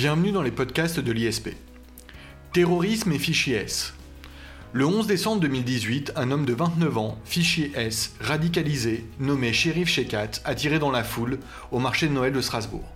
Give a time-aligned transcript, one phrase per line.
[0.00, 1.48] Bienvenue dans les podcasts de l'ISP.
[2.52, 3.94] Terrorisme et fichier S.
[4.72, 10.30] Le 11 décembre 2018, un homme de 29 ans, fichier S, radicalisé, nommé shérif Shekat,
[10.44, 11.40] a tiré dans la foule
[11.72, 12.88] au marché de Noël de Strasbourg.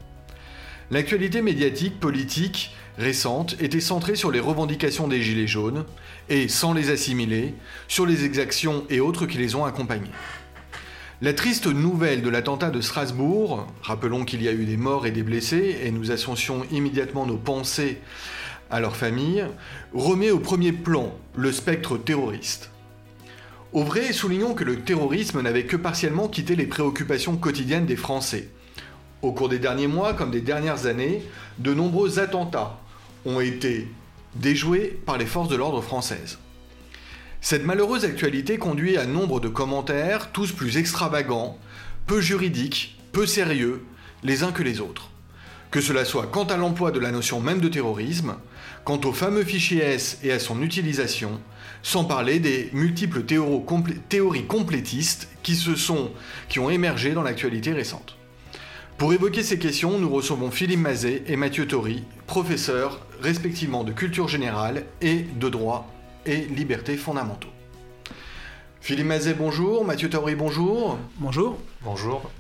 [0.93, 5.85] L'actualité médiatique, politique, récente était centrée sur les revendications des Gilets jaunes
[6.29, 7.55] et, sans les assimiler,
[7.89, 10.13] sur les exactions et autres qui les ont accompagnés.
[11.23, 15.13] La triste nouvelle de l'attentat de Strasbourg, rappelons qu'il y a eu des morts et
[15.13, 18.01] des blessés, et nous associons immédiatement nos pensées
[18.73, 19.47] à leurs familles,
[19.95, 22.71] remet au premier plan le spectre terroriste.
[23.73, 28.49] Au vrai, soulignons que le terrorisme n'avait que partiellement quitté les préoccupations quotidiennes des Français.
[29.23, 31.23] Au cours des derniers mois, comme des dernières années,
[31.59, 32.81] de nombreux attentats
[33.27, 33.87] ont été
[34.35, 36.41] déjoués par les forces de l'ordre françaises.
[37.45, 41.59] Cette malheureuse actualité conduit à nombre de commentaires, tous plus extravagants,
[42.07, 43.85] peu juridiques, peu sérieux,
[44.23, 45.11] les uns que les autres.
[45.73, 48.37] Que cela soit quant à l'emploi de la notion même de terrorisme,
[48.85, 51.41] quant au fameux fichier S et à son utilisation,
[51.83, 56.13] sans parler des multiples théories complétistes qui, se sont,
[56.49, 58.19] qui ont émergé dans l'actualité récente.
[58.99, 64.29] Pour évoquer ces questions, nous recevons Philippe Mazet et Mathieu Tori, professeurs respectivement de culture
[64.29, 65.92] générale et de droit
[66.27, 67.49] et libertés fondamentaux.
[68.81, 69.85] Philippe Mazet, bonjour.
[69.85, 70.99] Mathieu Tauri, bonjour.
[71.19, 71.59] Bonjour.
[71.83, 72.31] Bonjour.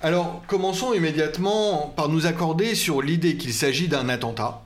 [0.00, 4.62] Alors, commençons immédiatement par nous accorder sur l'idée qu'il s'agit d'un attentat.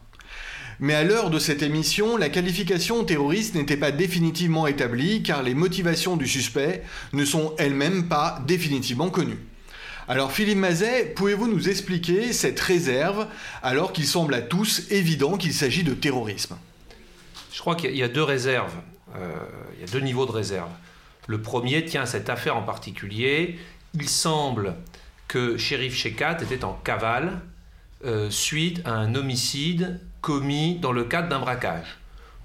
[0.80, 5.54] Mais à l'heure de cette émission, la qualification terroriste n'était pas définitivement établie car les
[5.54, 9.38] motivations du suspect ne sont elles-mêmes pas définitivement connues.
[10.08, 13.28] Alors Philippe Mazet, pouvez-vous nous expliquer cette réserve
[13.62, 16.56] alors qu'il semble à tous évident qu'il s'agit de terrorisme?
[17.52, 18.74] Je crois qu'il y a deux réserves,
[19.16, 19.30] euh,
[19.74, 20.70] il y a deux niveaux de réserve.
[21.26, 23.58] Le premier tient à cette affaire en particulier.
[23.94, 24.74] Il semble
[25.28, 27.40] que Shérif Shekat était en cavale
[28.04, 31.98] euh, suite à un homicide commis dans le cadre d'un braquage.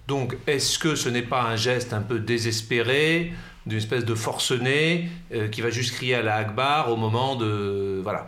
[0.08, 3.34] Donc, est-ce que ce n'est pas un geste un peu désespéré,
[3.66, 8.00] d'une espèce de forcené euh, qui va juste crier à la Akbar au moment de.
[8.04, 8.28] Voilà.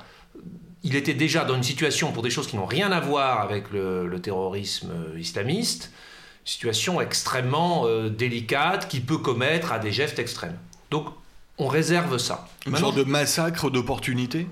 [0.84, 3.66] Il était déjà dans une situation pour des choses qui n'ont rien à voir avec
[3.72, 5.92] le terrorisme islamiste
[6.50, 10.58] situation extrêmement euh, délicate qui peut commettre à des gestes extrêmes.
[10.90, 11.06] Donc
[11.58, 12.48] on réserve ça.
[12.66, 14.48] Une sorte de massacre d'opportunité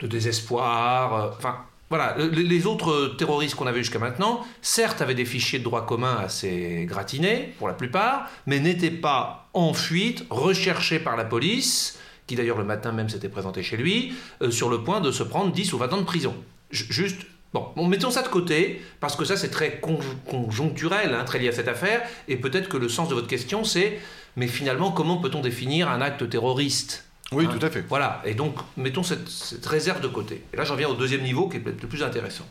[0.00, 1.14] De désespoir.
[1.14, 1.58] Euh, enfin,
[1.88, 2.16] voilà.
[2.18, 6.86] Les autres terroristes qu'on avait jusqu'à maintenant, certes, avaient des fichiers de droit commun assez
[6.88, 12.58] gratinés, pour la plupart, mais n'étaient pas en fuite, recherchés par la police, qui d'ailleurs
[12.58, 15.72] le matin même s'était présenté chez lui, euh, sur le point de se prendre 10
[15.72, 16.34] ou 20 ans de prison.
[16.70, 17.22] juste
[17.52, 21.52] Bon, mettons ça de côté, parce que ça c'est très conjoncturel, hein, très lié à
[21.52, 23.98] cette affaire, et peut-être que le sens de votre question c'est,
[24.36, 27.84] mais finalement, comment peut-on définir un acte terroriste Oui, hein tout à fait.
[27.88, 30.44] Voilà, et donc mettons cette, réserve de côté.
[30.52, 32.46] Et là j'en viens au deuxième niveau qui est peut-être le plus intéressant.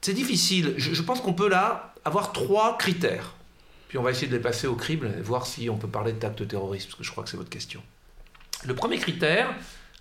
[0.00, 3.34] C'est difficile, je, pense qu'on peut là avoir trois critères.
[3.88, 6.12] Puis on va essayer de les passer au crible et voir si on peut parler
[6.12, 7.82] d'acte terroriste, parce que je crois que c'est votre question.
[8.64, 9.52] Le premier critère,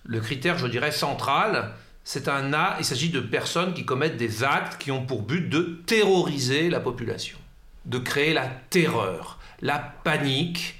[0.06, 4.44] le critère je dirais central, c'est un A, il s'agit de personnes qui commettent des
[4.44, 7.38] actes qui ont pour but de terroriser la population,
[7.86, 10.80] de créer la terreur, la panique,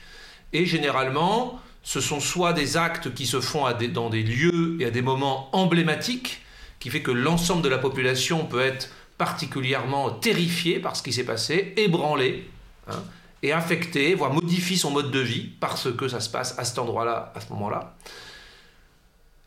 [0.52, 4.92] et généralement, ce sont soit des actes qui se font dans des lieux et à
[4.92, 6.42] des moments emblématiques,
[6.80, 11.24] qui fait que l'ensemble de la population peut être particulièrement terrifié par ce qui s'est
[11.24, 12.50] passé, ébranlé,
[12.90, 13.02] hein,
[13.42, 16.80] et affecté, voire modifie son mode de vie parce que ça se passe à cet
[16.80, 17.96] endroit-là, à ce moment-là.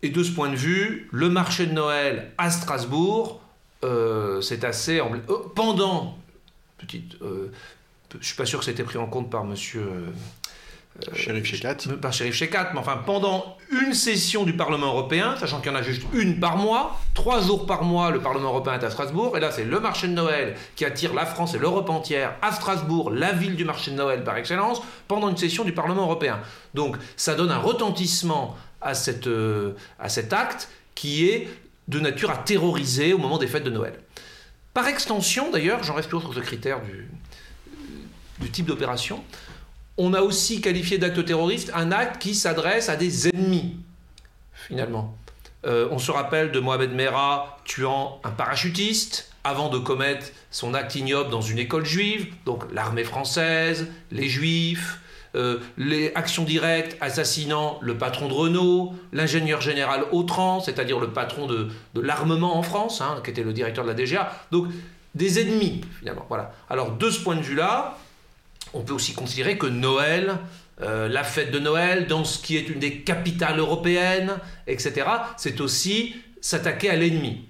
[0.02, 3.40] Et de ce point de vue, le marché de Noël à Strasbourg,
[3.84, 5.00] euh, c'est assez...
[5.00, 5.04] Euh,
[5.54, 6.18] pendant,
[6.78, 7.50] petite, euh,
[8.12, 9.86] je ne suis pas sûr que ça ait été pris en compte par monsieur...
[11.12, 11.76] Shérif Shekat.
[12.00, 15.78] Par Shérif Shekat, mais enfin, pendant une session du Parlement européen, sachant qu'il y en
[15.78, 19.36] a juste une par mois, trois jours par mois, le Parlement européen est à Strasbourg,
[19.36, 22.52] et là, c'est le marché de Noël qui attire la France et l'Europe entière à
[22.52, 26.38] Strasbourg, la ville du marché de Noël par excellence, pendant une session du Parlement européen.
[26.74, 28.56] Donc, ça donne un retentissement
[29.26, 31.48] euh, à cet acte qui est
[31.88, 33.94] de nature à terroriser au moment des fêtes de Noël.
[34.74, 37.08] Par extension, d'ailleurs, j'en reste toujours sur ce critère du,
[38.40, 39.22] du type d'opération,
[39.98, 43.76] on a aussi qualifié d'acte terroriste un acte qui s'adresse à des ennemis,
[44.52, 45.16] finalement.
[45.64, 50.94] Euh, on se rappelle de Mohamed Merah tuant un parachutiste avant de commettre son acte
[50.94, 55.00] ignoble dans une école juive, donc l'armée française, les juifs,
[55.36, 61.46] euh, les actions directes assassinant le patron de Renault, l'ingénieur général Autran, c'est-à-dire le patron
[61.46, 64.32] de, l'armement en France, hein, qui était le directeur de la DGA.
[64.50, 64.68] Donc
[65.14, 66.24] des ennemis, finalement.
[66.28, 66.52] Voilà.
[66.70, 67.98] Alors de ce point de vue-là,
[68.72, 70.38] on peut aussi considérer que Noël,
[70.82, 75.06] euh, la fête de Noël, dans ce qui est une des capitales européennes, etc.,
[75.36, 77.48] c'est aussi s'attaquer à l'ennemi.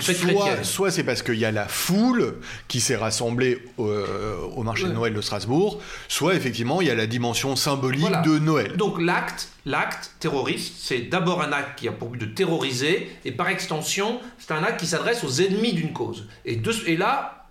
[0.00, 4.84] Soit, soit c'est parce qu'il y a la foule qui s'est rassemblée au, euh, marché
[4.84, 8.76] de Noël de Strasbourg, soit effectivement il y a la dimension symbolique de Noël.
[8.76, 13.32] Donc l'acte, l'acte terroriste, c'est d'abord un acte qui a pour but de terroriser, et
[13.32, 16.26] par extension, c'est un acte qui s'adresse aux ennemis d'une cause.
[16.44, 17.48] Et, et là,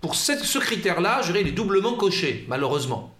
[0.00, 3.14] pour ce critère-là, je dirais, il est doublement coché, malheureusement.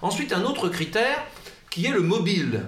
[0.00, 1.22] Ensuite, un autre critère
[1.70, 2.62] qui est le mobile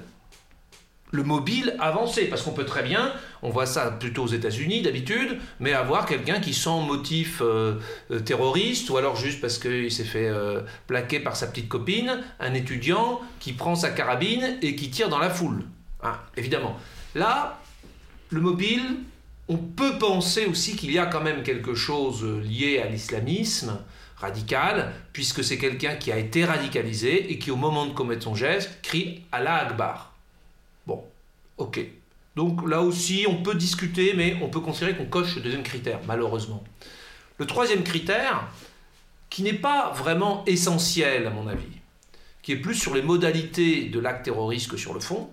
[1.12, 3.12] le mobile avancé, parce qu'on peut très bien,
[3.46, 7.76] on voit ça plutôt aux États-Unis d'habitude, mais avoir quelqu'un qui sans motif euh,
[8.10, 12.25] euh, terroriste, ou alors juste parce qu'il s'est fait euh, plaquer par sa petite copine,
[12.40, 15.62] un étudiant qui prend sa carabine et qui tire dans la foule.
[16.02, 16.76] Hein, évidemment.
[17.14, 17.62] Là,
[18.31, 18.82] le mobile,
[19.46, 23.78] on peut penser aussi qu'il y a quand même quelque chose lié à l'islamisme
[24.16, 28.34] radical, puisque c'est quelqu'un qui a été radicalisé et qui, au moment de commettre son
[28.34, 30.14] geste, crie Allah Akbar.
[30.84, 31.04] Bon,
[31.58, 31.78] ok.
[32.37, 36.00] Donc là aussi, on peut discuter, mais on peut considérer qu'on coche le deuxième critère,
[36.06, 36.62] malheureusement.
[37.38, 38.49] Le troisième critère,
[39.31, 41.81] qui n'est pas vraiment essentiel à mon avis,
[42.43, 45.31] qui est plus sur les modalités de l'acte terroriste que sur le fond,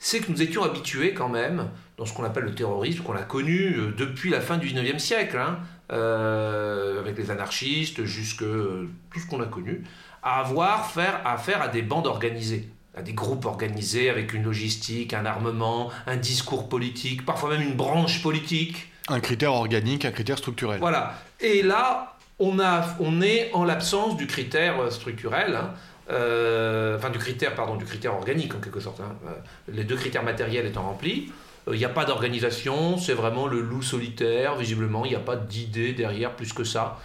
[0.00, 3.22] c'est que nous étions habitués quand même, dans ce qu'on appelle le terrorisme, qu'on a
[3.22, 5.60] connu euh, depuis la fin du 19e siècle, hein,
[5.92, 9.84] euh, avec les anarchistes, jusque euh, tout ce qu'on a connu,
[10.22, 15.14] à avoir faire, affaire à des bandes organisées à des groupes organisés avec une logistique,
[15.14, 18.88] un armement, un discours politique, parfois même une branche politique.
[19.08, 20.80] Un critère organique, un critère structurel.
[20.80, 21.14] Voilà.
[21.40, 25.54] Et là, on, a, on est en l'absence du critère euh, structurel.
[25.54, 25.74] Hein.
[26.10, 29.00] Euh, enfin du critère, pardon, du critère organique en quelque sorte.
[29.00, 29.14] Hein.
[29.26, 29.32] Euh,
[29.72, 31.32] les deux critères matériels étant remplis,
[31.70, 35.36] il n'y a pas d'organisation, c'est vraiment le loup solitaire, visiblement, il n'y a pas
[35.36, 36.98] d'idée derrière plus que ça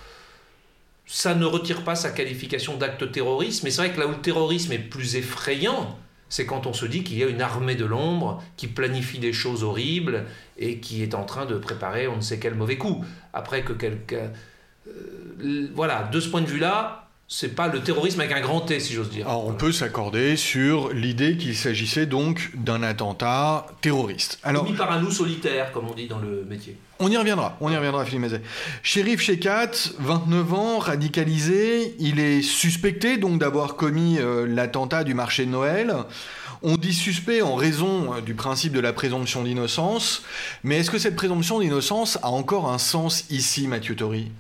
[1.06, 4.22] ça ne retire pas sa qualification d'acte terroriste, mais c'est vrai que là où le
[4.22, 5.98] terrorisme est plus effrayant,
[6.30, 9.34] c'est quand on se dit qu'il y a une armée de l'ombre qui planifie des
[9.34, 10.26] choses horribles
[10.58, 13.06] et qui est en train de préparer on ne sait quel mauvais coup.
[13.34, 14.32] Après que quelqu'un...
[14.88, 18.80] Euh, voilà, de ce point de vue-là, c'est pas le terrorisme avec un grand T,
[18.80, 19.28] si j'ose dire.
[19.28, 24.38] on peut s'accorder sur l'idée qu'il s'agissait donc d'un attentat terroriste.
[24.44, 26.78] Alors, Commis par un loup solitaire, comme on dit dans le métier.
[27.00, 28.42] On y reviendra, on y reviendra, Philippe Mazet.
[28.84, 35.46] Shérif Shekat, 29 ans, radicalisé, il est suspecté donc d'avoir commis euh, l'attentat du marché
[35.46, 35.96] de Noël.
[36.62, 40.22] On dit suspect en raison euh, du principe de la présomption d'innocence,
[40.64, 44.32] mais est-ce que cette présomption d'innocence a encore un sens ici, Mathieu Tori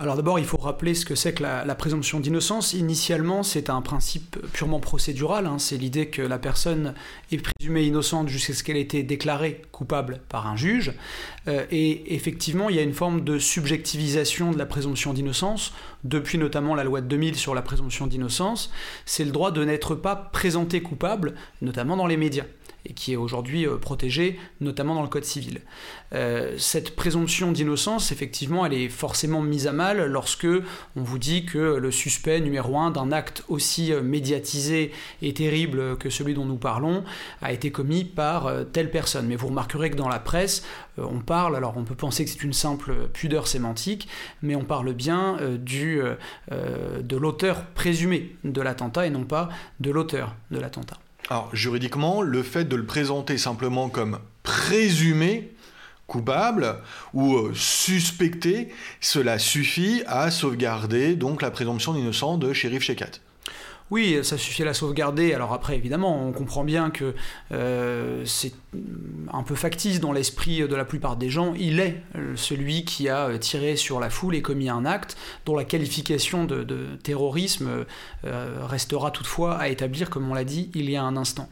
[0.00, 2.72] alors d'abord, il faut rappeler ce que c'est que la, présomption d'innocence.
[2.72, 5.44] Initialement, c'est un principe purement procédural.
[5.44, 5.58] Hein.
[5.58, 6.94] C'est l'idée que la personne
[7.30, 10.94] est présumée innocente jusqu'à ce qu'elle ait été déclarée coupable par un juge.
[11.48, 16.38] Euh, et effectivement, il y a une forme de subjectivisation de la présomption d'innocence, depuis
[16.38, 18.72] notamment la loi de 2000 sur la présomption d'innocence.
[19.04, 22.46] C'est le droit de n'être pas présenté coupable, notamment dans les médias
[22.86, 25.60] et qui est aujourd'hui euh, protégée, notamment dans le Code civil.
[26.14, 30.46] Euh, cette présomption d'innocence, effectivement, elle est forcément mise à mal lorsque
[30.96, 34.92] on vous dit que le suspect numéro un d'un acte aussi euh, médiatisé
[35.22, 37.04] et terrible que celui dont nous parlons
[37.42, 39.26] a été commis par telle personne.
[39.26, 40.64] Mais vous remarquerez que dans la presse,
[40.98, 44.08] on parle, alors on peut penser que c'est une simple pudeur sémantique,
[44.42, 46.00] mais on parle bien du,
[46.50, 49.48] de l'auteur présumé de l'attentat et non pas
[49.80, 50.98] de l'auteur de l'attentat.
[51.32, 55.52] Alors, juridiquement, le fait de le présenter simplement comme présumé
[56.08, 56.74] coupable
[57.14, 58.70] ou euh, suspecté,
[59.00, 63.20] cela suffit à sauvegarder donc la présomption d'innocence de shérif Shekat.
[63.90, 65.34] Oui, ça suffit à la sauvegarder.
[65.34, 67.14] Alors après, évidemment, on comprend bien que
[67.50, 68.52] euh, c'est
[69.32, 71.54] un peu factice dans l'esprit de la plupart des gens.
[71.58, 75.56] Il est euh, celui qui a tiré sur la foule et commis un acte dont
[75.56, 76.64] la qualification de,
[77.02, 77.84] terrorisme
[78.24, 81.48] euh, restera toutefois à établir, comme on l'a dit il y a un instant.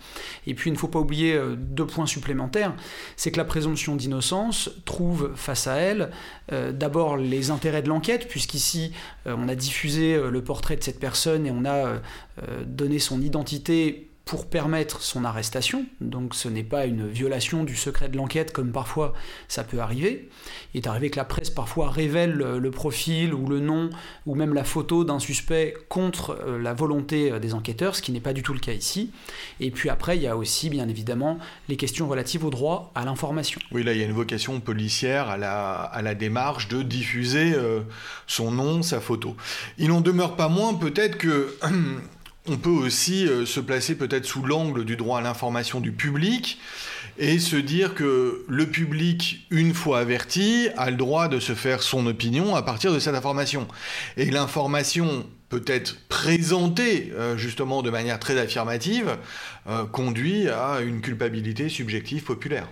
[0.46, 2.74] Et puis, il ne faut pas oublier deux points supplémentaires.
[3.16, 6.10] C'est que la présomption d'innocence trouve face à elle
[6.50, 8.92] d'abord les intérêts de l'enquête, puisqu'ici,
[9.26, 11.98] on a diffusé le portrait de cette personne et on a euh,
[12.66, 18.10] donner son identité pour permettre son arrestation, donc ce n'est pas une violation du secret
[18.10, 19.14] de l'enquête comme parfois
[19.48, 20.28] ça peut arriver.
[20.74, 23.88] Il est arrivé que la presse parfois révèle le profil ou le nom
[24.26, 28.12] ou même la photo d'un suspect contre euh, la volonté euh, des enquêteurs, ce qui
[28.12, 29.12] n'est pas du tout le cas ici.
[29.60, 31.38] Et puis après, il y a aussi bien évidemment
[31.70, 33.62] les questions relatives au droit à l'information.
[33.72, 37.54] Oui, là il y a une vocation policière à la, à la démarche de diffuser
[38.26, 39.36] son nom, sa photo.
[39.78, 41.56] Il n'en demeure pas moins peut-être que...
[42.50, 46.58] On peut aussi euh, se placer peut-être sous l'angle du droit à l'information du public
[47.18, 51.82] et se dire que le public, une fois averti, a le droit de se faire
[51.82, 53.68] son opinion à partir de cette information.
[54.16, 59.18] Et l'information peut être présentée euh, justement de manière très affirmative,
[59.68, 62.66] euh, conduit à une culpabilité subjective populaire.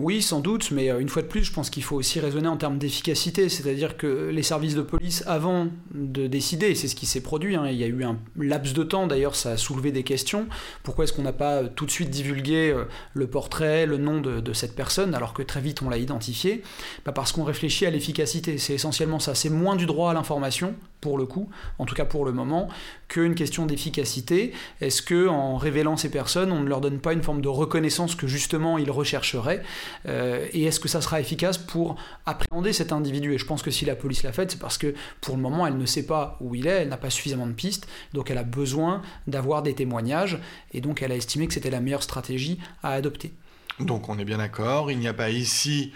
[0.00, 2.48] Oui, sans doute, mais euh, une fois de plus, je pense qu'il faut aussi raisonner
[2.48, 7.06] en termes d'efficacité, c'est-à-dire que les services de police, avant de décider, c'est ce qui
[7.06, 9.92] s'est produit, hein, il y a eu un laps de temps, d'ailleurs ça a soulevé
[9.92, 10.48] des questions,
[10.82, 14.20] pourquoi est-ce qu'on n'a pas euh, tout de suite divulgué euh, le portrait, le nom
[14.20, 16.62] de, cette personne, alors que très vite on l'a identifié?
[17.04, 20.74] Bah, Parce qu'on réfléchit à l'efficacité, c'est essentiellement ça, c'est moins du droit à l'information,
[21.04, 22.70] pour le coup, en tout cas pour le moment,
[23.08, 24.54] qu'une question d'efficacité.
[24.80, 28.14] Est-ce que en révélant ces personnes, on ne leur donne pas une forme de reconnaissance
[28.14, 29.62] que justement ils rechercheraient
[30.08, 33.34] euh, Et est-ce que ça sera efficace pour appréhender cet individu?
[33.34, 35.66] Et je pense que si la police l'a fait, c'est parce que pour le moment,
[35.66, 38.38] elle ne sait pas où il est, elle n'a pas suffisamment de pistes, donc elle
[38.38, 40.38] a besoin d'avoir des témoignages,
[40.72, 43.34] et donc elle a estimé que c'était la meilleure stratégie à adopter.
[43.78, 45.92] Donc on est bien d'accord, il n'y a pas ici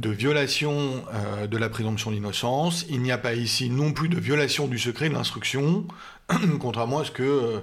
[0.00, 2.86] de violation euh, de la présomption d'innocence.
[2.88, 5.86] Il n'y a pas ici non plus de violation du secret de l'instruction,
[6.60, 7.60] contrairement à ce que euh,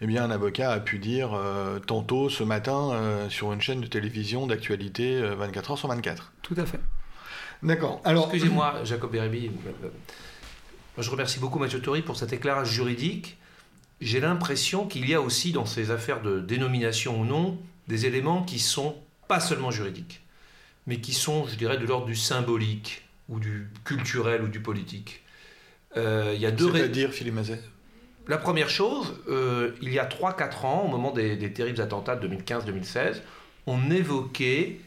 [0.00, 2.92] eh bien, un avocat a pu dire euh, tantôt ce matin
[3.28, 6.32] sur une chaîne de télévision d'actualité 24 heures sur 24.
[6.42, 6.80] Tout à fait.
[7.62, 8.00] D'accord.
[8.04, 9.50] Alors, excusez-moi, Jacob Bérébi.
[10.96, 13.36] Je remercie beaucoup Mathieu Tori pour cet éclairage juridique.
[14.00, 18.42] J'ai l'impression qu'il y a aussi dans ces affaires de dénomination ou non des éléments
[18.42, 18.96] qui sont
[19.28, 20.22] pas seulement juridiques
[20.86, 25.22] mais qui sont, je dirais, de l'ordre du symbolique ou du culturel ou du politique.
[25.96, 27.60] Euh, il y a deux C'est-à-dire, Philippe Mazet?
[28.28, 32.28] La première chose, euh, il y a 3-4 ans, au moment des, terribles attentats de
[32.28, 33.22] 2015-2016,
[33.66, 34.80] on évoquait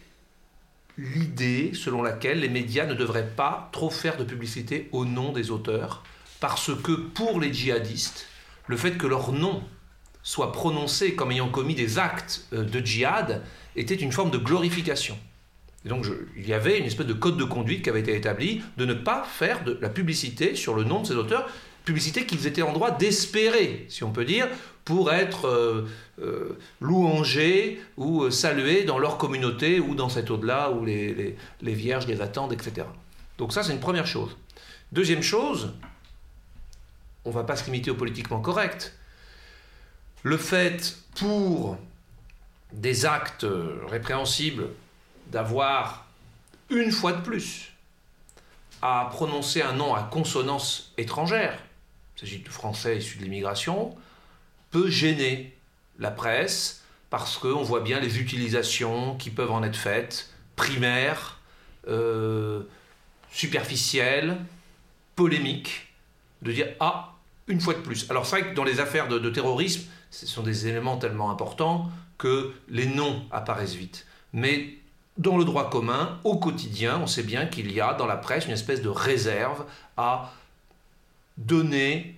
[0.97, 5.51] l'idée selon laquelle les médias ne devraient pas trop faire de publicité au nom des
[5.51, 6.03] auteurs,
[6.39, 8.27] parce que pour les djihadistes,
[8.67, 9.63] le fait que leur nom
[10.21, 13.43] soit prononcé comme ayant commis des actes euh, de djihad
[13.75, 15.17] était une forme de glorification.
[15.85, 16.05] Et donc
[16.37, 18.93] il y avait une espèce de code de conduite qui avait été établi de ne
[18.93, 21.49] pas faire de la publicité sur le nom de ces auteurs,
[21.83, 24.47] publicité qu'ils étaient en droit d'espérer, si on peut dire,
[24.85, 25.87] pour être euh,
[26.21, 31.73] euh, louangés ou euh, salués dans leur communauté ou dans cet au-delà où les, les
[31.73, 32.87] vierges les attendent, etc.
[33.37, 34.35] Donc ça, c'est une première chose.
[34.91, 35.73] Deuxième chose,
[37.25, 38.97] on ne va pas se limiter au politiquement correct.
[40.23, 41.77] Le fait pour
[42.71, 43.45] des actes
[43.87, 44.67] répréhensibles
[45.33, 46.05] d'avoir
[46.69, 47.73] une fois de plus
[48.81, 51.57] à prononcer un nom à consonance étrangère,
[52.15, 53.95] il s'agit de français issus de l'immigration,
[54.71, 55.57] peut gêner
[55.99, 61.39] la presse parce qu'on voit bien les utilisations qui peuvent en être faites, primaires,
[61.87, 62.63] euh,
[63.31, 64.37] superficielles,
[65.15, 65.93] polémiques,
[66.41, 67.13] de dire ah,
[67.47, 68.09] une fois de plus.
[68.09, 71.89] Alors c'est vrai que dans les affaires de terrorisme, ce sont des éléments tellement importants
[72.17, 74.05] que les noms apparaissent vite.
[74.33, 74.77] Mais
[75.17, 78.45] dans le droit commun, au quotidien, on sait bien qu'il y a dans la presse
[78.45, 79.65] une espèce de réserve
[79.97, 80.33] à
[81.37, 82.15] donner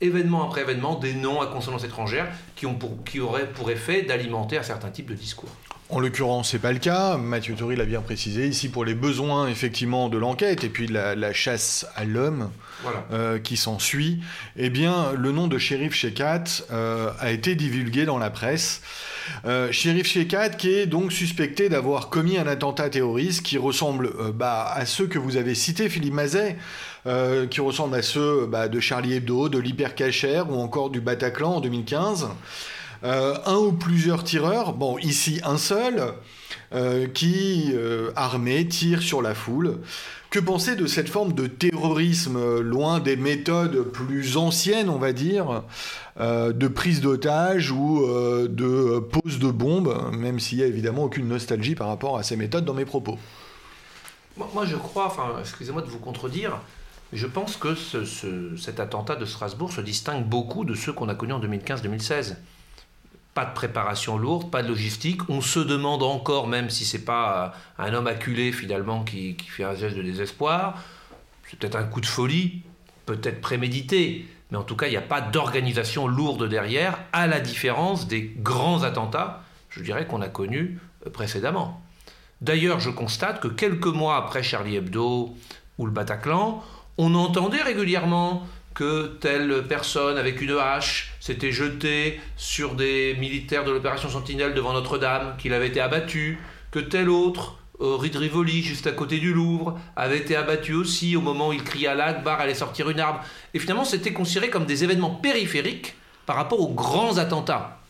[0.00, 4.58] événement après événement des noms à consonance étrangère qui, ont qui auraient pour effet d'alimenter
[4.58, 5.50] un certain type de discours.
[5.90, 7.16] En l'occurrence, c'est pas le cas.
[7.16, 8.46] Mathieu Tori l'a bien précisé.
[8.46, 12.50] Ici, pour les besoins effectivement de l'enquête et puis la, la chasse à l'homme
[13.10, 14.20] euh, qui s'ensuit,
[14.56, 18.82] eh bien, le nom de shérif Shekat euh, a été divulgué dans la presse.
[19.46, 24.32] Euh, shérif Shekat qui est donc suspecté d'avoir commis un attentat terroriste qui ressemble euh,
[24.32, 26.56] bah, à ceux que vous avez cités, Philippe Mazet,
[27.50, 31.60] qui ressemble à ceux bah, de Charlie Hebdo, de l'Hypercacher ou encore du Bataclan en
[31.60, 32.28] 2015.
[33.04, 36.14] Euh, un ou plusieurs tireurs, bon ici un seul,
[36.74, 39.78] euh, qui, euh, armé, tire sur la foule.
[40.30, 45.62] Que penser de cette forme de terrorisme, loin des méthodes plus anciennes, on va dire,
[46.20, 51.74] de prise d'otages ou de pose de bombes, même s'il n'y a évidemment aucune nostalgie
[51.74, 53.18] par rapport à ces méthodes dans mes propos.
[54.36, 56.60] Moi, je crois, enfin, excusez-moi de vous contredire,
[57.14, 61.32] je pense que cet attentat de Strasbourg se distingue beaucoup de ceux qu'on a connus
[61.32, 62.34] en 2015-2016
[63.38, 65.20] pas de préparation lourde, pas de logistique.
[65.28, 69.62] On se demande encore, même si c'est pas euh, un homme acculé finalement qui, fait
[69.62, 70.82] un geste de désespoir,
[71.48, 72.62] c'est peut-être un coup de folie,
[73.06, 77.38] peut-être prémédité, mais en tout cas, il n'y a pas d'organisation lourde derrière, à la
[77.38, 81.80] différence des grands attentats, je dirais, qu'on a connus euh, précédemment.
[82.40, 85.36] D'ailleurs, je constate que quelques mois après Charlie Hebdo
[85.78, 86.60] ou le Bataclan,
[86.96, 93.72] on entendait régulièrement que telle personne avec une hache s'était jetée sur des militaires de
[93.72, 96.38] l'opération Sentinelle devant Notre-Dame, qu'il avait été abattu,
[96.70, 101.16] que tel autre, rue de Rivoli, juste à côté du Louvre, avait été abattu aussi
[101.16, 103.18] au moment où il criait à l'Akbar, allait sortir une arme.
[103.52, 107.80] Et finalement, c'était considéré comme des événements périphériques par rapport aux grands attentats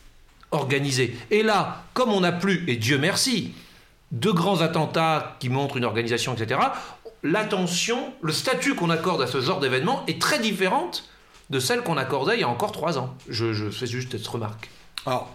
[0.53, 1.15] organisés.
[1.31, 3.53] Et là, comme on n'a plus, et Dieu merci,
[4.11, 6.61] de grands attentats qui montrent une organisation, etc.,
[7.23, 11.09] l'attention, le statut qu'on accorde à ce genre d'événement est très différente
[11.51, 13.15] de celle qu'on accordait il y a encore trois ans.
[13.29, 14.71] Je, fais juste cette remarque.
[15.07, 15.35] Alors,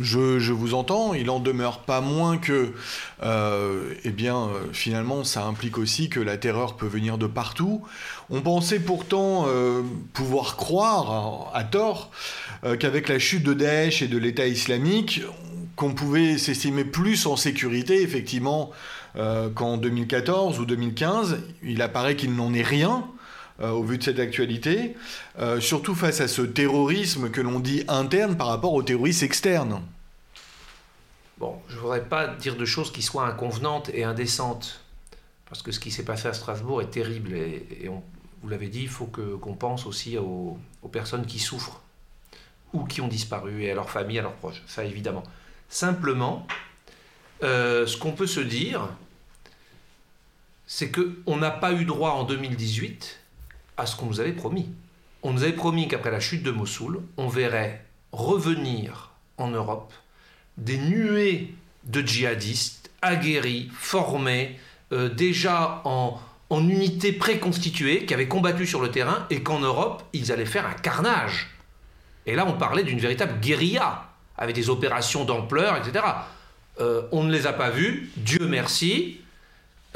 [0.00, 2.72] je, vous entends, il en demeure pas moins que,
[3.22, 7.82] euh, eh bien, euh, finalement, ça implique aussi que la terreur peut venir de partout.
[8.30, 9.82] On pensait pourtant euh,
[10.14, 12.10] pouvoir croire, à, tort,
[12.78, 15.22] qu'avec la chute de Daesh et de l'État islamique,
[15.76, 18.70] qu'on pouvait s'estimer plus en sécurité, effectivement,
[19.14, 21.38] qu'en 2014 ou 2015.
[21.62, 23.04] Il apparaît qu'il n'en est rien.
[23.60, 24.96] au vu de cette actualité,
[25.60, 29.82] surtout face à ce terrorisme que l'on dit interne par rapport au terrorisme externe.
[31.40, 34.84] Bon, je ne voudrais pas dire de choses qui soient inconvenantes et indécentes,
[35.48, 37.90] parce que ce qui s'est passé à Strasbourg est terrible, et,
[38.42, 40.58] vous l'avez dit, il faut qu'on pense aussi aux,
[40.92, 41.80] personnes qui souffrent,
[42.74, 45.22] ou qui ont disparu, et à leurs familles, à leurs proches, ça évidemment.
[45.70, 46.46] Simplement,
[47.42, 48.88] euh, ce qu'on peut se dire,
[50.66, 53.20] c'est qu'on n'a pas eu droit en 2018
[53.76, 54.68] à ce qu'on nous avait promis.
[55.22, 59.92] On nous avait promis qu'après la chute de Mossoul, on verrait revenir en Europe
[60.58, 61.54] des nuées
[61.84, 64.58] de djihadistes aguerris, formés,
[64.92, 66.20] euh, déjà en,
[66.50, 70.66] en unités préconstituées, qui avaient combattu sur le terrain, et qu'en Europe, ils allaient faire
[70.66, 71.48] un carnage.
[72.26, 76.04] Et là, on parlait d'une véritable guérilla, avec des opérations d'ampleur, etc.
[76.80, 79.20] Euh, on ne les a pas vus, Dieu merci.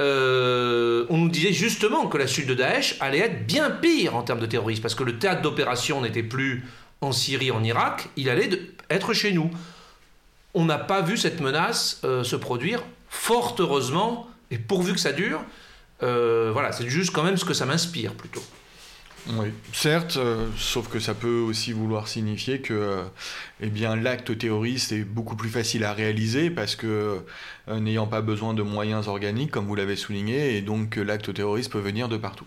[0.01, 4.23] Euh, on nous disait justement que la chute de Daesh allait être bien pire en
[4.23, 6.65] termes de terrorisme, parce que le théâtre d'opération n'était plus
[7.01, 8.51] en Syrie, en Irak, il allait
[8.91, 9.51] être chez nous
[10.57, 15.11] on n'a pas vu cette menace euh, se produire, fort heureusement, et pourvu que ça
[15.11, 15.41] dure.
[16.01, 18.43] Voilà, c'est juste quand même ce que ça m'inspire plutôt.
[19.27, 20.19] Oui, certes,
[20.57, 23.03] sauf que ça peut aussi vouloir signifier que
[23.67, 27.23] eh bien, l'acte terroriste est beaucoup plus facile à réaliser parce que
[27.67, 31.73] euh, n'ayant pas besoin de moyens organiques, comme vous l'avez souligné, et donc l'acte terroriste
[31.73, 32.45] peut venir de partout.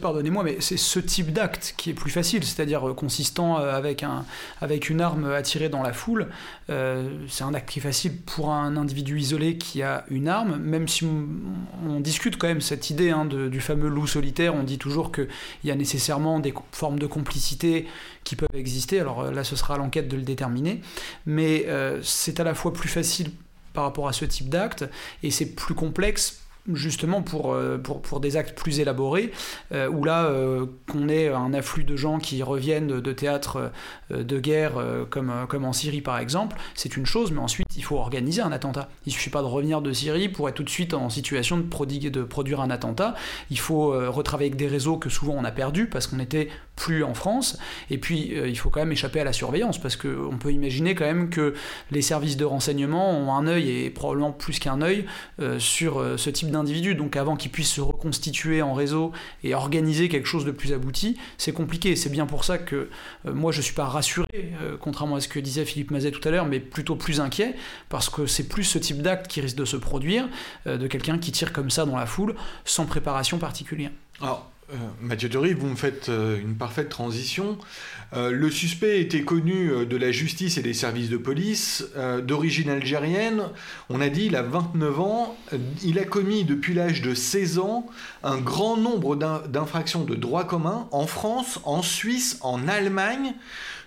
[0.00, 4.02] Pardonnez-moi, mais c'est ce type d'acte qui est plus facile, c'est-à-dire euh, consistant euh, avec,
[4.02, 4.24] un,
[4.62, 6.28] avec une arme attirée dans la foule.
[6.68, 10.88] c'est un acte qui est facile pour un individu isolé qui a une arme, même
[10.88, 15.12] si on, discute quand même cette idée hein, du fameux loup solitaire, on dit toujours
[15.12, 15.28] qu'il
[15.64, 17.86] y a nécessairement des formes de complicité
[18.24, 19.00] qui peuvent exister.
[19.00, 20.37] Alors là, ce sera l'enquête de le déterminer,
[21.26, 21.66] mais
[22.02, 23.30] c'est à la fois plus facile
[23.72, 24.84] par rapport à ce type d'acte,
[25.22, 26.40] et c'est plus complexe
[26.74, 29.32] justement pour, euh, pour, des actes plus élaborés,
[29.72, 33.70] euh, où là, euh, qu'on ait un afflux de gens qui reviennent de théâtres
[34.10, 34.74] de guerre,
[35.10, 38.52] comme, comme en Syrie par exemple, c'est une chose, mais ensuite, il faut organiser un
[38.52, 38.88] attentat.
[39.06, 41.56] Il ne suffit pas de revenir de Syrie pour être tout de suite en situation
[41.56, 43.14] de, prodiguer, de produire un attentat.
[43.50, 47.02] Il faut retravailler avec des réseaux que souvent on a perdus parce qu'on n'était plus
[47.04, 47.58] en France.
[47.90, 51.04] Et puis, il faut quand même échapper à la surveillance, parce qu'on peut imaginer quand
[51.04, 51.54] même que
[51.90, 55.04] les services de renseignement ont un œil, et probablement plus qu'un œil,
[55.58, 56.50] sur ce type
[56.94, 59.12] Donc avant qu'ils puissent se reconstituer en réseau
[59.44, 61.96] et organiser quelque chose de plus abouti, c'est compliqué.
[61.96, 62.88] C'est bien pour ça que
[63.26, 66.10] euh, moi je ne suis pas rassuré, euh, contrairement à ce que disait Philippe Mazet
[66.10, 67.54] tout à l'heure, mais plutôt plus inquiet,
[67.88, 70.28] parce que c'est plus ce type d'acte qui risque de se produire,
[70.66, 73.90] euh, de quelqu'un qui tire comme ça dans la foule, sans préparation particulière.
[75.00, 77.58] Mathieu Thury, vous me faites une parfaite transition.
[78.14, 82.22] Euh, le suspect était connu euh, de la justice et des services de police, euh,
[82.22, 83.42] d'origine algérienne.
[83.90, 85.36] On a dit, il a 29 ans.
[85.84, 87.86] Il a commis depuis l'âge de 16 ans
[88.22, 93.34] un grand nombre d'infractions de droit commun en France, en Suisse, en Allemagne,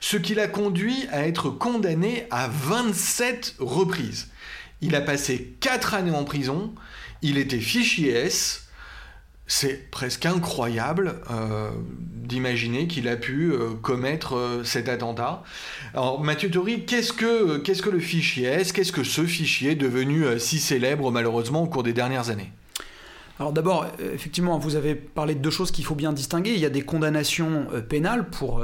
[0.02, 4.30] ce qui l'a conduit à être condamné à 27 reprises.
[4.82, 6.74] Il a passé 4 années en prison.
[7.24, 8.68] Il était fichier S
[9.52, 15.44] c'est presque incroyable euh, d'imaginer qu'il a pu euh, commettre euh, cet attentat.
[15.94, 18.72] Alors Mathieu Tori, qu'est-ce que, qu'est-ce que le fichier est?
[18.72, 22.50] Qu'est-ce que ce fichier devenu si célèbre malheureusement au cours des dernières années?
[23.40, 26.54] Alors d'abord, effectivement, vous avez parlé de deux choses qu'il faut bien distinguer.
[26.54, 28.64] Il y a des condamnations pénales pour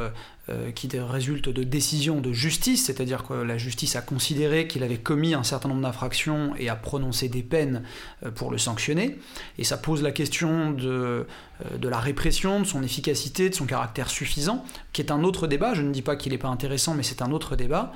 [0.49, 4.97] euh, qui résulte de décisions de justice, c'est-à-dire que la justice a considéré qu'il avait
[4.97, 7.83] commis un certain nombre d'infractions et a prononcé des peines
[8.25, 9.19] euh, pour le sanctionner.
[9.57, 13.65] Et ça pose la question de, euh, de la répression, de son efficacité, de son
[13.65, 15.73] caractère suffisant, qui est un autre débat.
[15.73, 17.91] Je ne dis pas qu'il n'est pas intéressant, mais c'est un autre débat.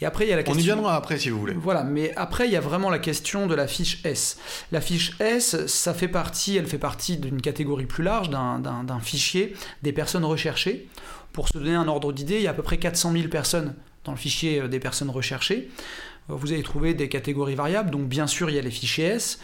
[0.00, 0.58] Et après, il y a la question...
[0.58, 1.54] On y viendra après, si vous voulez.
[1.54, 4.38] Voilà, mais après, il y a vraiment la question de la fiche S.
[4.72, 9.54] La fiche S, ça fait partie, elle fait partie d'une catégorie plus large, d'un fichier
[9.82, 10.88] des personnes recherchées
[11.32, 13.74] pour se donner un ordre d'idée, il y a à peu près 400 000 personnes
[14.04, 15.68] dans le fichier euh, des personnes recherchées.
[16.30, 19.06] Euh, vous allez trouver des catégories variables, donc bien sûr il y a les fichiers
[19.06, 19.38] S,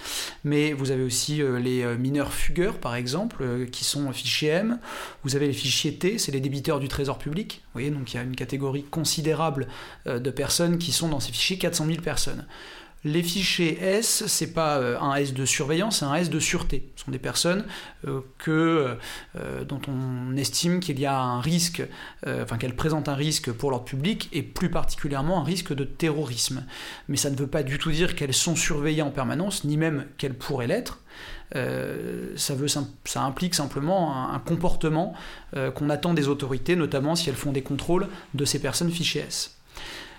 [0.44, 4.78] mais vous avez aussi euh, les mineurs fugueurs par exemple, qui sont fichiers M.
[5.24, 7.62] Vous avez les fichiers T, c'est les débiteurs du trésor public.
[7.66, 9.68] Vous voyez, donc il y a une catégorie considérable
[10.06, 12.46] de personnes qui sont dans ces fichiers, 400 000 personnes.
[13.04, 16.90] Les fichiers S, c'est pas euh, un S de surveillance, c'est un S de sûreté.
[16.96, 17.64] Ce sont des personnes
[18.06, 18.96] euh, que,
[19.36, 21.82] euh, dont on estime qu'il y a un risque,
[22.26, 26.64] enfin qu'elles présentent un risque pour l'ordre public et plus particulièrement un risque de terrorisme.
[27.08, 30.06] Mais ça ne veut pas du tout dire qu'elles sont surveillées en permanence, ni même
[30.18, 30.98] qu'elles pourraient l'être.
[31.54, 35.14] ça implique simplement un, comportement
[35.74, 39.57] qu'on attend des autorités, notamment si elles font des contrôles de ces personnes fichées S.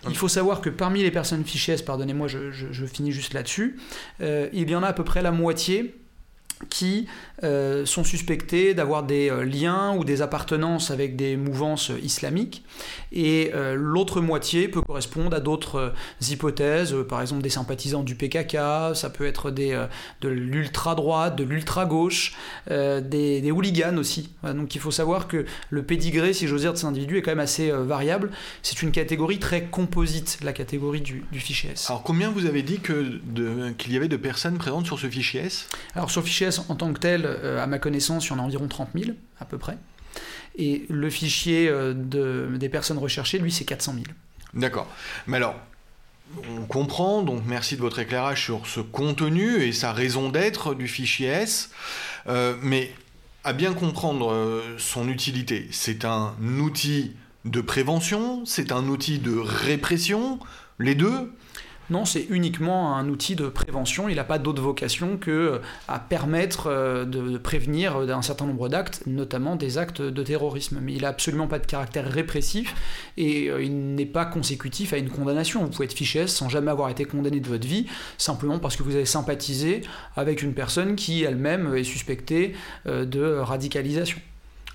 [0.07, 3.77] Il faut savoir que parmi les personnes fichées pardonnez-moi, je, finis juste là-dessus,
[4.21, 5.95] euh, il y en a à peu près la moitié
[6.69, 7.07] qui
[7.43, 12.63] euh, sont suspectés d'avoir des euh, liens ou des appartenances avec des mouvances islamiques.
[13.13, 15.93] Et euh, l'autre moitié peut correspondre à d'autres
[16.29, 18.57] hypothèses, par exemple des sympathisants du PKK,
[18.93, 19.81] ça peut être des,
[20.21, 22.35] de l'ultra-droite, de l'ultra-gauche,
[22.69, 23.01] des,
[23.41, 24.31] des, hooligans aussi.
[24.43, 27.31] donc il faut savoir que le pédigré, si j'ose dire, de ces individus est quand
[27.31, 28.31] même assez variable.
[28.61, 31.89] C'est une catégorie très composite, la catégorie du, du fichier S.
[31.89, 33.21] Alors combien vous avez dit qu'il
[33.93, 35.67] y avait de personnes présentes sur ce fichier S?
[35.95, 38.39] Alors sur le fichier En tant que tel, euh, à ma connaissance, il y en
[38.39, 39.77] a environ 30 000 à peu près.
[40.57, 44.05] Et le fichier euh, de, des personnes recherchées, lui, c'est 400 000.
[44.53, 44.87] D'accord.
[45.27, 45.55] Mais alors,
[46.57, 50.87] on comprend, donc merci de votre éclairage sur ce contenu et sa raison d'être du
[50.87, 51.69] fichier S.
[52.27, 52.91] Euh, mais
[53.43, 57.13] à bien comprendre son utilité, c'est un outil
[57.45, 60.39] de prévention, c'est un outil de répression,
[60.77, 61.31] les deux
[61.89, 64.09] non, c'est uniquement un outil de prévention.
[64.09, 68.69] Il n'a pas d'autre vocation que euh, à permettre euh, de prévenir d'un certain nombre
[68.69, 70.79] d'actes, notamment des actes de terrorisme.
[70.81, 72.75] Mais il n'a absolument pas de caractère répressif
[73.17, 75.63] et euh, il n'est pas consécutif à une condamnation.
[75.63, 78.83] Vous pouvez être fiché sans jamais avoir été condamné de votre vie, simplement parce que
[78.83, 79.81] vous avez sympathisé
[80.15, 82.53] avec une personne qui elle-même est suspectée
[82.85, 84.19] de radicalisation.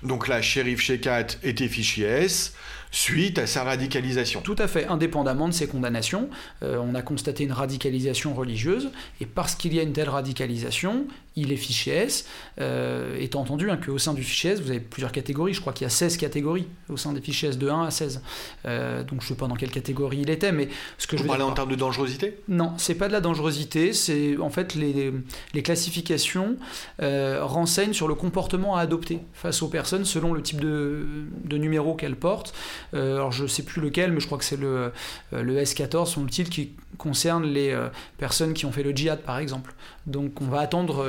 [0.03, 2.53] Donc là, shérif Shekat était fichier S
[2.91, 4.41] suite à sa radicalisation.
[4.41, 6.29] Tout à fait, indépendamment de ses condamnations,
[6.63, 8.89] euh, on a constaté une radicalisation religieuse,
[9.21, 12.25] et parce qu'il y a une telle radicalisation, il est fiché S,
[12.61, 15.73] euh, étant entendu hein, qu'au sein du fichier S, vous avez plusieurs catégories, je crois
[15.73, 18.21] qu'il y a 16 catégories au sein des fichiers S de 1 à 16.
[18.65, 21.23] Euh, donc je ne sais pas dans quelle catégorie il était, mais ce que Vous
[21.23, 22.39] je parlez en termes de dangerosité?
[22.47, 25.11] Non, c'est pas de la dangerosité, c'est en fait les,
[25.53, 26.55] les classifications
[26.99, 31.05] renseignent sur le comportement à adopter face aux personnes selon le type de,
[31.43, 32.53] de numéro qu'elles portent.
[32.93, 34.91] Alors je ne sais plus lequel, mais je crois que c'est le,
[35.31, 37.77] le S14, son titre qui concerne les
[38.17, 39.73] personnes qui ont fait le djihad par exemple.
[40.07, 41.05] Donc on va attendre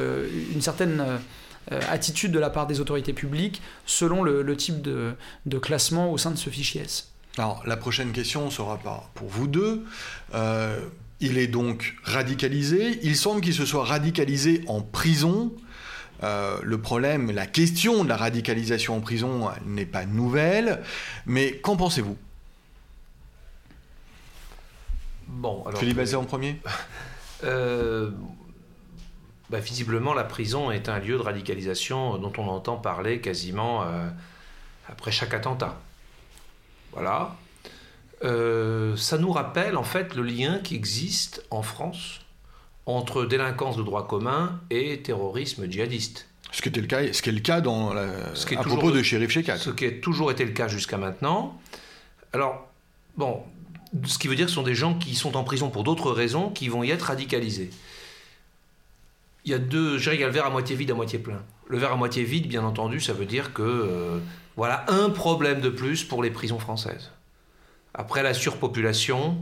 [0.54, 1.02] une certaine
[1.72, 5.16] euh, attitude de la part des autorités publiques selon le, type de,
[5.58, 7.10] classement au sein de ce fichier S.
[7.38, 8.78] Alors la prochaine question sera
[9.14, 9.84] pour vous deux.
[10.34, 10.78] Euh,
[11.18, 13.00] il est donc radicalisé.
[13.02, 15.52] Il semble qu'il se soit radicalisé en prison.
[16.22, 20.82] Euh, le problème, la question de la radicalisation en prison n'est pas nouvelle,
[21.26, 22.16] mais qu'en pensez-vous?
[25.28, 25.78] Bon, alors.
[25.78, 26.60] Philippe Bazet en premier
[29.50, 34.08] bah, visiblement, la prison est un lieu de radicalisation dont on entend parler quasiment euh,
[34.88, 35.78] après chaque attentat.
[36.92, 37.36] Voilà.
[38.24, 42.20] Euh, ça nous rappelle en fait le lien qui existe en France
[42.86, 46.28] entre délinquance de droit commun et terrorisme djihadiste.
[46.52, 47.92] Ce qui, était le cas, ce qui est le cas dans
[48.34, 49.58] ce qui est à propos de Shérif Shekat.
[49.58, 51.60] Ce qui a toujours été le cas jusqu'à maintenant.
[52.32, 52.68] Alors,
[53.16, 53.42] bon,
[54.04, 56.12] ce qui veut dire que ce sont des gens qui sont en prison pour d'autres
[56.12, 57.70] raisons qui vont y être radicalisés
[59.46, 60.94] il y a deux, je dirais, il y a le verre à moitié vide, à
[60.94, 61.40] moitié plein.
[61.68, 64.18] Le verre à moitié vide, bien entendu, ça veut dire que euh,
[64.56, 67.12] voilà un problème de plus pour les prisons françaises.
[67.94, 69.38] Après la surpopulation,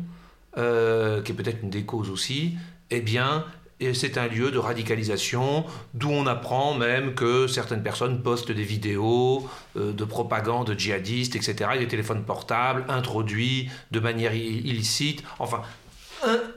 [0.59, 2.55] euh, qui est peut-être une des causes aussi,
[2.91, 3.45] eh bien,
[3.93, 9.49] c'est un lieu de radicalisation, d'où on apprend même que certaines personnes postent des vidéos
[9.77, 15.23] euh, de propagande djihadiste, etc., des téléphones portables introduits de manière illicite.
[15.39, 15.63] Enfin,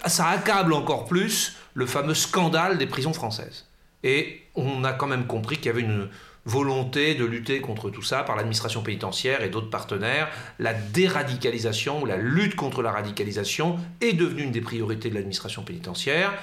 [0.05, 3.65] ça accable encore plus le fameux scandale des prisons françaises.
[4.03, 6.07] Et on a quand même compris qu'il y avait une
[6.47, 10.29] volonté de lutter contre tout ça par l'administration pénitentiaire et d'autres partenaires.
[10.59, 15.63] La déradicalisation ou la lutte contre la radicalisation est devenue une des priorités de l'administration
[15.63, 16.33] pénitentiaire,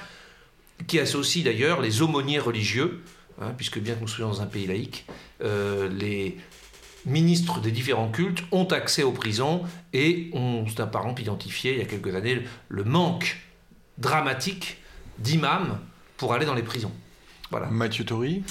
[0.85, 3.01] qui associe d'ailleurs les aumôniers religieux,
[3.41, 5.07] hein, puisque bien que nous soyons dans un pays laïque,
[5.43, 6.37] euh, les
[7.07, 9.63] ministres des différents cultes ont accès aux prisons
[9.93, 13.39] et ont, d'un par identifié il y a quelques années le manque
[13.97, 14.77] dramatique
[15.17, 15.79] d'imams
[16.17, 16.91] pour aller dans les prisons.
[17.57, 17.71] Voilà.
[17.71, 18.43] Mathieu Tori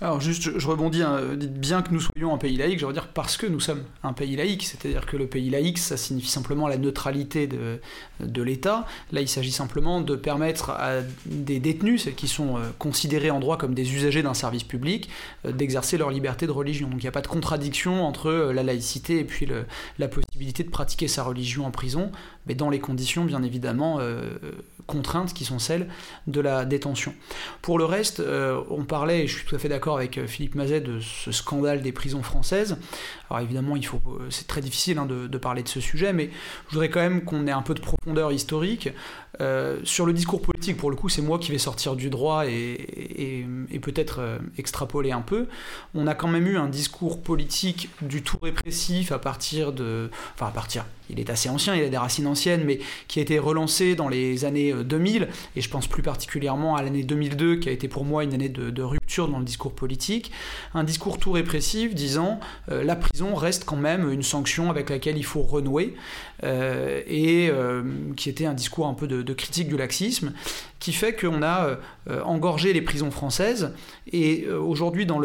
[0.00, 2.92] Alors juste, je rebondis, hein, dites bien que nous soyons un pays laïque, je veux
[2.92, 6.28] dire parce que nous sommes un pays laïque, c'est-à-dire que le pays laïque, ça signifie
[6.28, 7.78] simplement la neutralité de,
[8.18, 8.84] de l'État.
[9.12, 13.58] Là, il s'agit simplement de permettre à des détenus, qui sont euh, considérés en droit
[13.58, 15.08] comme des usagers d'un service public,
[15.44, 16.88] euh, d'exercer leur liberté de religion.
[16.88, 19.46] Donc il n'y a pas de contradiction entre euh, la laïcité et puis
[19.98, 22.10] la possibilité de pratiquer sa religion en prison,
[22.48, 24.00] mais dans les conditions bien évidemment
[24.88, 25.86] contraintes qui sont celles
[26.26, 27.14] de la détention.
[27.62, 30.56] Pour le reste, euh, on parlait, et je suis tout à fait d'accord avec Philippe
[30.56, 32.78] Mazet, de ce scandale des prisons françaises.
[33.30, 36.30] Alors évidemment, faut, c'est très difficile hein, de, parler de ce sujet, mais
[36.68, 38.88] je voudrais quand même qu'on ait un peu de profondeur historique.
[39.84, 43.46] Sur le discours politique, pour le coup, c'est moi qui vais sortir du droit et,
[43.80, 45.46] peut-être extrapoler un peu.
[45.94, 50.10] On a quand même eu un discours politique du tout répressif à partir de...
[50.34, 50.84] Enfin, à partir.
[51.10, 54.08] Il est assez ancien, il a des racines anciennes, mais qui a été relancé dans
[54.08, 57.88] les années 2000, euh, et je pense plus particulièrement à l'année 2002, qui a été
[57.88, 60.30] pour moi une année de, rupture dans le discours politique,
[60.74, 65.16] un discours tout répressif disant euh, la prison reste quand même une sanction avec laquelle
[65.16, 67.50] il faut renouer, euh, et
[68.16, 70.32] qui était un discours un peu de, critique du laxisme,
[70.78, 71.78] qui fait qu'on a
[72.24, 73.72] engorgé les prisons françaises,
[74.12, 75.20] et aujourd'hui dans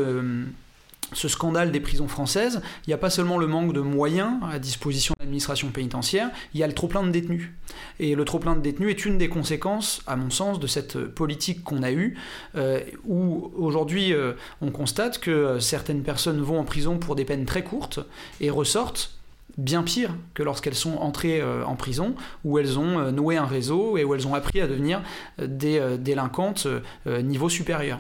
[1.14, 4.60] ce scandale des prisons françaises, il n'y a pas seulement le manque de moyens à
[4.60, 7.52] disposition de l'administration pénitentiaire, il y a le trop-plein de détenus.
[8.00, 11.64] Et le trop-plein de détenus est une des conséquences, à mon sens, de cette politique
[11.64, 12.18] qu'on a eue,
[12.56, 17.46] euh, où aujourd'hui euh, on constate que certaines personnes vont en prison pour des peines
[17.46, 18.00] très courtes
[18.42, 19.18] et ressortent
[19.58, 23.98] bien pire que lorsqu'elles sont entrées euh, en prison, où elles ont noué un réseau
[23.98, 25.02] et où elles ont appris à devenir
[25.40, 26.68] des délinquantes
[27.06, 28.00] niveau supérieur.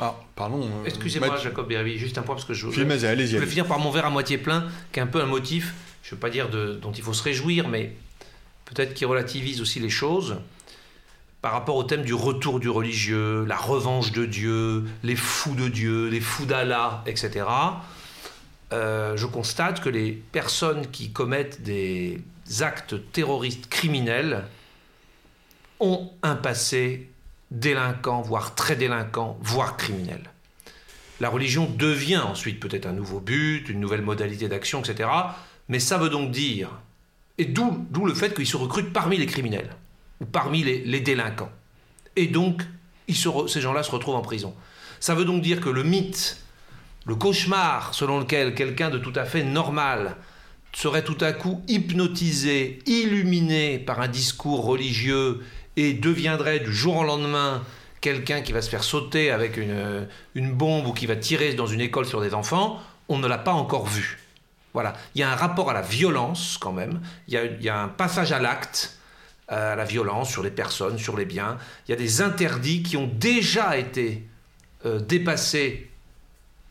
[0.00, 0.62] Ah, pardon.
[0.62, 3.78] Euh, Excusez-moi, Jacob Bervi, juste un point parce que je, je, je vais finir par
[3.78, 6.30] mon verre à moitié plein, qui est un peu un motif, je ne veux pas
[6.30, 7.94] dire de, dont il faut se réjouir, mais
[8.64, 10.36] peut-être qui relativise aussi les choses
[11.42, 15.68] par rapport au thème du retour du religieux, la revanche de Dieu, les fous de
[15.68, 17.46] Dieu, les fous d'Allah, etc.
[18.72, 22.20] Euh, je constate que les personnes qui commettent des
[22.60, 24.44] actes terroristes criminels
[25.80, 27.08] ont un passé
[27.50, 30.22] délinquant, voire très délinquant, voire criminel.
[31.20, 35.08] La religion devient ensuite peut-être un nouveau but, une nouvelle modalité d'action, etc.
[35.68, 36.70] Mais ça veut donc dire,
[37.38, 39.70] et d'où, le fait qu'ils se recrutent parmi les criminels,
[40.20, 41.50] ou parmi les, délinquants.
[42.16, 42.62] Et donc,
[43.08, 44.54] ces gens-là se retrouvent en prison.
[45.00, 46.38] Ça veut donc dire que le mythe,
[47.08, 50.16] le cauchemar selon lequel quelqu'un de tout à fait normal
[50.74, 55.42] serait tout à coup hypnotisé, illuminé par un discours religieux
[55.76, 57.64] et deviendrait du jour au lendemain
[58.02, 61.66] quelqu'un qui va se faire sauter avec une, une bombe ou qui va tirer dans
[61.66, 64.18] une école sur des enfants, on ne l'a pas encore vu.
[64.74, 67.62] Voilà, il y a un rapport à la violence quand même, il y a, il
[67.62, 68.98] y a un passage à l'acte,
[69.48, 72.98] à la violence sur les personnes, sur les biens, il y a des interdits qui
[72.98, 74.28] ont déjà été
[74.84, 75.87] euh, dépassés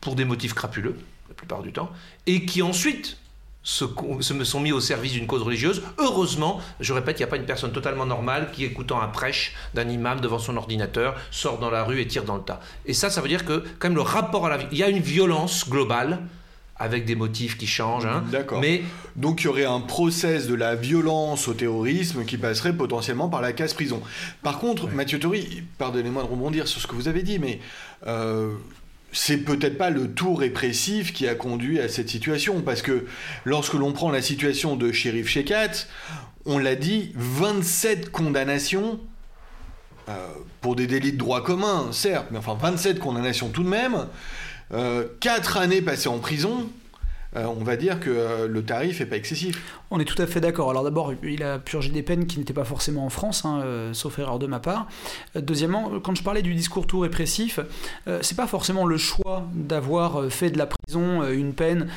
[0.00, 0.96] pour des motifs crapuleux,
[1.28, 1.90] la plupart du temps,
[2.26, 3.18] et qui ensuite
[3.62, 3.84] se,
[4.32, 5.82] me sont mis au service d'une cause religieuse.
[5.98, 9.54] Heureusement, je répète, il n'y a pas une personne totalement normale qui, écoutant un prêche
[9.74, 12.60] d'un imam devant son ordinateur, sort dans la rue et tire dans le tas.
[12.86, 14.82] Et ça, ça veut dire que, quand même, le rapport à la vie, il y
[14.82, 16.20] a une violence globale
[16.78, 18.06] avec des motifs qui changent.
[18.06, 18.60] Hein, D'accord.
[18.60, 18.82] Mais
[19.16, 23.42] donc il y aurait un process de la violence au terrorisme qui passerait potentiellement par
[23.42, 24.00] la case prison.
[24.42, 27.60] Par contre, Mathieu Tori, pardonnez-moi de rebondir sur ce que vous avez dit, mais
[28.06, 28.52] euh,
[29.12, 33.06] c'est peut-être pas le tout répressif qui a conduit à cette situation, parce que
[33.44, 35.86] lorsque l'on prend la situation de Shérif Shekat,
[36.44, 39.00] on l'a dit, 27 condamnations
[40.08, 40.28] euh,
[40.60, 44.06] pour des délits de droit commun, certes, mais enfin 27 condamnations tout de même,
[44.72, 46.68] euh, 4 années passées en prison,
[47.36, 49.80] euh, on va dire que euh, le tarif n'est pas excessif.
[49.90, 50.70] On est tout à fait d'accord.
[50.70, 53.92] Alors d'abord, il a purgé des peines qui n'étaient pas forcément en France, hein, euh,
[53.92, 54.88] sauf erreur de ma part.
[55.34, 57.60] deuxièmement, quand je parlais du discours tout répressif,
[58.22, 61.88] c'est pas forcément le choix d'avoir fait de la prison une peine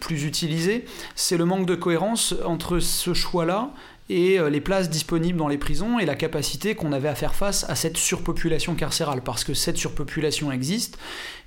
[0.00, 0.84] plus utilisée,
[1.14, 3.70] c'est le manque de cohérence entre ce choix-là
[4.08, 7.34] et euh, les places disponibles dans les prisons et la capacité qu'on avait à faire
[7.34, 10.98] face à cette surpopulation carcérale, parce que cette surpopulation existe.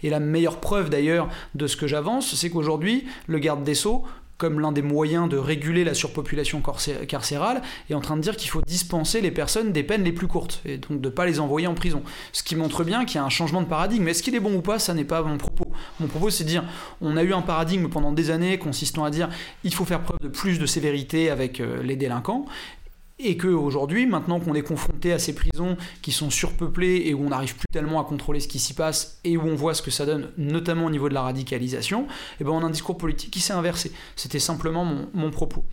[0.04, 4.06] Et la meilleure preuve d'ailleurs de ce que j'avance, c'est qu'aujourd'hui, le garde des sceaux
[4.38, 6.62] comme l'un des moyens de réguler la surpopulation
[7.08, 10.28] carcérale, est en train de dire qu'il faut dispenser les personnes des peines les plus
[10.28, 12.04] courtes, et donc de ne pas les envoyer en prison.
[12.34, 14.04] Ce qui montre bien qu'il y a un changement de paradigme.
[14.04, 15.68] Mais est-ce qu'il est bon ou pas, ça n'est pas mon propos.
[16.00, 16.64] Mon propos, c'est de dire,
[17.02, 19.30] on a eu un paradigme pendant des années consistant à dire,
[19.64, 22.46] il faut faire preuve de plus de sévérité avec euh, les délinquants,
[23.20, 27.30] et qu'aujourd'hui, maintenant qu'on est confronté à ces prisons qui sont surpeuplées et où on
[27.30, 29.92] n'arrive plus tellement à contrôler ce qui s'y passe et où on voit ce que
[29.92, 32.08] ça donne, notamment au niveau de la radicalisation, et
[32.42, 33.92] eh ben on a un discours politique qui s'est inversé.
[34.16, 35.66] C'était simplement mon, propos.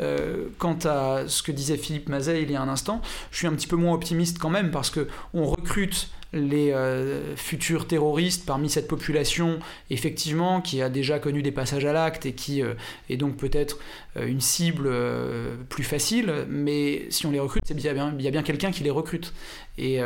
[0.00, 3.46] Euh, quant à ce que disait Philippe Mazet il y a un instant, je suis
[3.46, 8.44] un petit peu moins optimiste quand même parce que on recrute les euh, futurs terroristes
[8.44, 12.74] parmi cette population, effectivement, qui a déjà connu des passages à l'acte et qui euh,
[13.08, 13.78] est donc peut-être
[14.16, 14.90] une cible
[15.68, 19.32] plus facile, mais si on les recrute, il y a bien quelqu'un qui les recrute.
[19.76, 20.00] Et,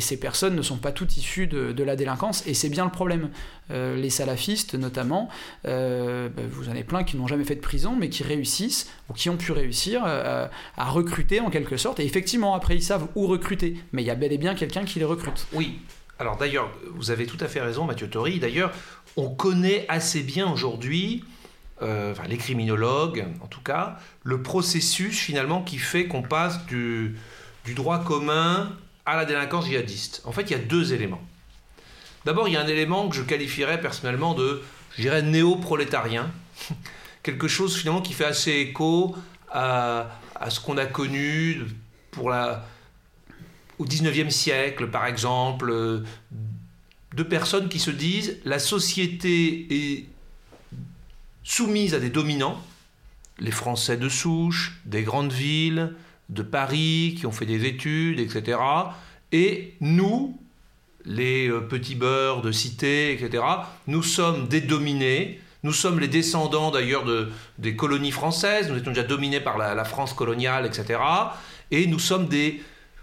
[0.00, 3.30] ces personnes ne sont pas toutes issues de, la délinquance, et c'est bien le problème.
[3.70, 5.28] les salafistes, notamment,
[5.64, 9.14] bah, vous en avez plein qui n'ont jamais fait de prison, mais qui réussissent, ou
[9.14, 13.26] qui ont pu réussir à recruter en quelque sorte, et effectivement, après, ils savent où
[13.26, 15.46] recruter, mais il y a bel et bien quelqu'un qui les recrute.
[15.52, 15.78] Oui,
[16.18, 18.38] alors d'ailleurs, vous avez tout à fait raison, Mathieu Tori.
[18.38, 18.72] D'ailleurs,
[19.16, 21.24] on connaît assez bien aujourd'hui,
[21.82, 27.16] euh, les criminologues en tout cas, le processus finalement qui fait qu'on passe du,
[27.74, 30.22] droit commun à la délinquance djihadiste.
[30.24, 31.22] En fait, il y a deux éléments.
[32.24, 34.62] D'abord, il y a un élément que je qualifierais personnellement de,
[34.96, 36.30] je dirais, néo-prolétarien.
[37.22, 39.14] Quelque chose finalement qui fait assez écho
[39.50, 41.62] à, à ce qu'on a connu
[42.10, 42.64] pour la,
[43.78, 46.04] au 19e siècle, par exemple, euh,
[47.14, 50.06] de personnes qui se disent la société est
[51.44, 52.60] soumise à des dominants,
[53.38, 55.94] les Français de souche, des grandes villes,
[56.30, 58.58] de Paris, qui ont fait des études, etc.
[59.30, 60.38] Et nous,
[61.04, 63.44] les euh, petits beurs de cité, etc.,
[63.86, 65.40] nous sommes des dominés.
[65.62, 69.84] Nous sommes les descendants d'ailleurs de, des colonies françaises, nous étions déjà dominés par la
[69.84, 71.00] France coloniale, etc.
[71.70, 72.28] Et nous sommes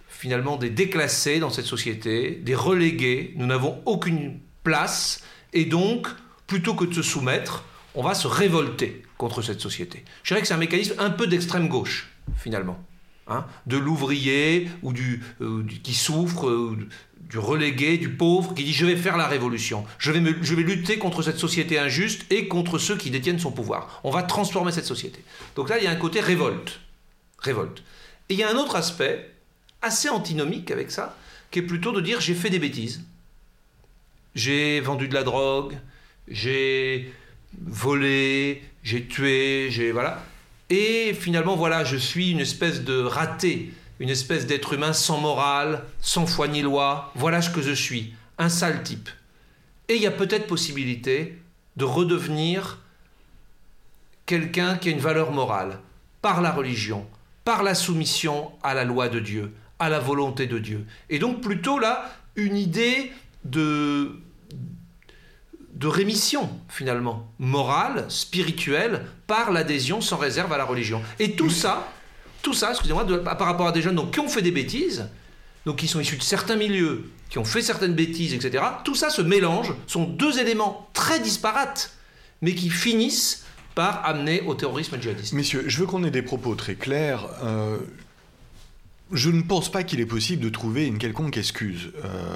[0.07, 5.23] finalement des déclassés dans cette société, des relégués, nous n'avons aucune place,
[5.53, 6.07] et donc,
[6.45, 10.03] plutôt que de se soumettre, on va se révolter contre cette société.
[10.23, 12.79] Je dirais que c'est un mécanisme un peu d'extrême gauche, finalement.
[13.27, 16.75] Hein, de l'ouvrier ou du, euh, qui souffre, euh,
[17.29, 20.63] du relégué, du pauvre, qui dit je vais faire la révolution, je vais, je vais
[20.63, 24.01] lutter contre cette société injuste et contre ceux qui détiennent son pouvoir.
[24.03, 25.23] On va transformer cette société.
[25.55, 26.81] Donc là, il y a un côté révolte.
[27.37, 27.83] Révolte.
[28.27, 29.31] Et il y a un autre aspect
[29.81, 31.15] assez antinomique avec ça,
[31.51, 33.01] qui est plutôt de dire j'ai fait des bêtises.
[34.35, 35.77] J'ai vendu de la drogue,
[36.27, 37.13] j'ai
[37.59, 40.23] volé, j'ai tué, j'ai voilà.
[40.69, 45.83] Et finalement voilà, je suis une espèce de raté, une espèce d'être humain sans morale,
[45.99, 47.11] sans foi ni loi.
[47.15, 49.09] Voilà ce que je suis, un sale type.
[49.87, 51.37] Et il y a peut-être possibilité
[51.75, 52.79] de redevenir
[54.25, 55.79] quelqu'un qui a une valeur morale
[56.21, 57.05] par la religion,
[57.43, 60.85] par la soumission à la loi de Dieu, à la volonté de Dieu.
[61.09, 63.11] Et donc plutôt là, une idée
[63.43, 64.19] de,
[65.73, 71.01] de rémission, finalement, morale, spirituelle, par l'adhésion sans réserve à la religion.
[71.19, 71.91] Et tout ça,
[72.41, 75.09] tout ça, excusez-moi, par rapport à des jeunes donc, qui ont fait des bêtises,
[75.65, 79.09] donc qui sont issus de certains milieux, qui ont fait certaines bêtises, etc., tout ça
[79.09, 81.95] se mélange, sont deux éléments très disparates,
[82.41, 85.33] mais qui finissent par amener au terrorisme djihadiste.
[85.33, 87.27] Messieurs, je veux qu'on ait des propos très clairs.
[87.43, 87.77] Euh,
[89.11, 92.35] je ne pense pas qu'il est possible de trouver une quelconque excuse euh,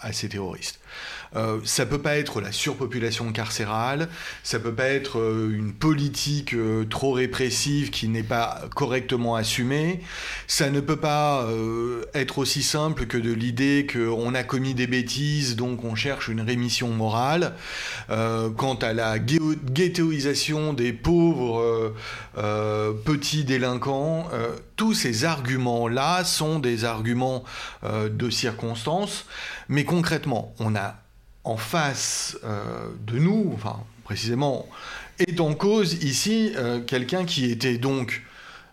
[0.00, 0.80] à ces terroristes.
[1.36, 4.08] Euh, ça peut pas être la surpopulation carcérale,
[4.42, 10.00] ça peut pas être euh, une politique euh, trop répressive qui n'est pas correctement assumée,
[10.46, 11.46] ça ne peut pas
[12.14, 16.40] être aussi simple que de l'idée qu'on a commis des bêtises, donc on cherche une
[16.40, 17.54] rémission morale.
[18.08, 21.94] quant à la ghettoisation des pauvres
[23.04, 24.28] petits délinquants,
[24.76, 27.44] tous ces arguments-là sont des arguments
[27.84, 29.26] de circonstance,
[29.68, 30.96] mais concrètement, on a
[31.44, 34.66] en face euh, de nous, enfin précisément,
[35.18, 38.22] est en cause ici euh, quelqu'un qui était donc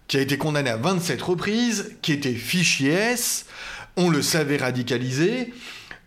[0.07, 3.45] qui a été condamné à 27 reprises, qui était fichier S,
[3.95, 5.53] on le savait radicalisé.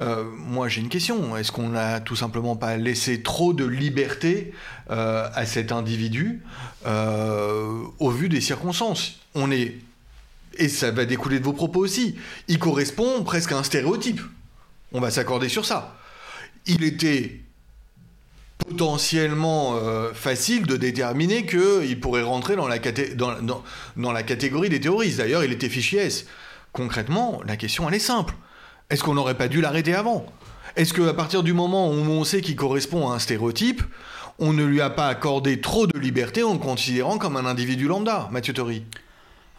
[0.03, 4.53] Euh, moi j'ai une question, est-ce qu'on n'a tout simplement pas laissé trop de liberté
[4.89, 6.43] à cet individu
[6.85, 9.21] au vu des circonstances?
[9.35, 9.77] On est,
[10.59, 12.17] et ça va découler de vos propos aussi,
[12.49, 14.21] il correspond presque à un stéréotype.
[14.93, 15.97] On va s'accorder sur ça
[16.67, 17.41] il était
[18.59, 22.79] potentiellement euh, facile de déterminer qu'il pourrait rentrer dans la,
[24.23, 25.19] catégorie des terroristes.
[25.19, 26.27] D'ailleurs, il était fichier S.
[26.73, 28.35] Concrètement, la question, elle est simple.
[28.91, 30.27] Est-ce qu'on n'aurait pas dû l'arrêter avant?
[30.77, 33.83] Est-ce qu'à partir du moment où on sait qu'il correspond à un stéréotype,
[34.39, 37.87] on ne lui a pas accordé trop de liberté en le considérant comme un individu
[37.87, 38.85] lambda, Mathieu Tory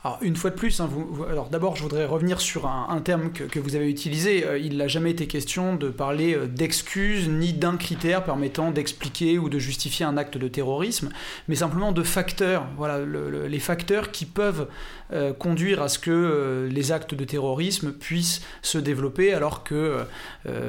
[0.06, 0.90] alors, une fois de plus, hein,
[1.32, 4.46] alors d'abord, je voudrais revenir sur un, terme que, vous avez utilisé.
[4.46, 9.40] Euh, il n'a jamais été question de parler euh, d'excuses ni d'un critère permettant d'expliquer
[9.40, 11.10] ou de justifier un acte de terrorisme,
[11.48, 12.68] mais simplement de facteurs.
[12.78, 14.68] Voilà, les facteurs qui peuvent
[15.12, 20.06] euh, conduire à ce que les actes de terrorisme puissent se développer, alors que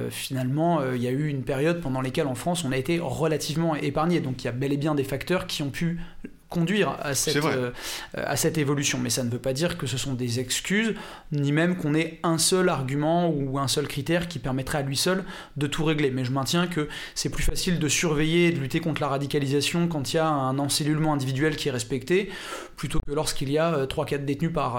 [0.08, 3.76] finalement, il y a eu une période pendant laquelle en France, on a été relativement
[3.76, 4.20] épargné.
[4.20, 6.00] Donc, il y a bel et bien des facteurs qui ont pu
[6.48, 7.72] conduire à cette, euh,
[8.14, 8.98] à cette évolution.
[8.98, 10.94] Mais ça ne veut pas dire que ce sont des excuses,
[11.32, 14.96] ni même qu'on ait un seul argument ou un seul critère qui permettrait à lui
[14.96, 15.24] seul
[15.56, 16.10] de tout régler.
[16.10, 19.88] Mais je maintiens que c'est plus facile de surveiller et de lutter contre la radicalisation
[19.88, 22.30] quand il y a un encellulement individuel qui est respecté,
[22.76, 24.76] plutôt que lorsqu'il y a 3-4 euh, détenus par,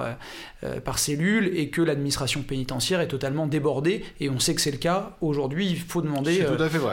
[0.63, 4.05] euh, par cellule et que l'administration pénitentiaire est totalement débordée.
[4.21, 5.67] Et on sait que c'est le cas aujourd'hui.
[5.67, 6.45] Il faut demander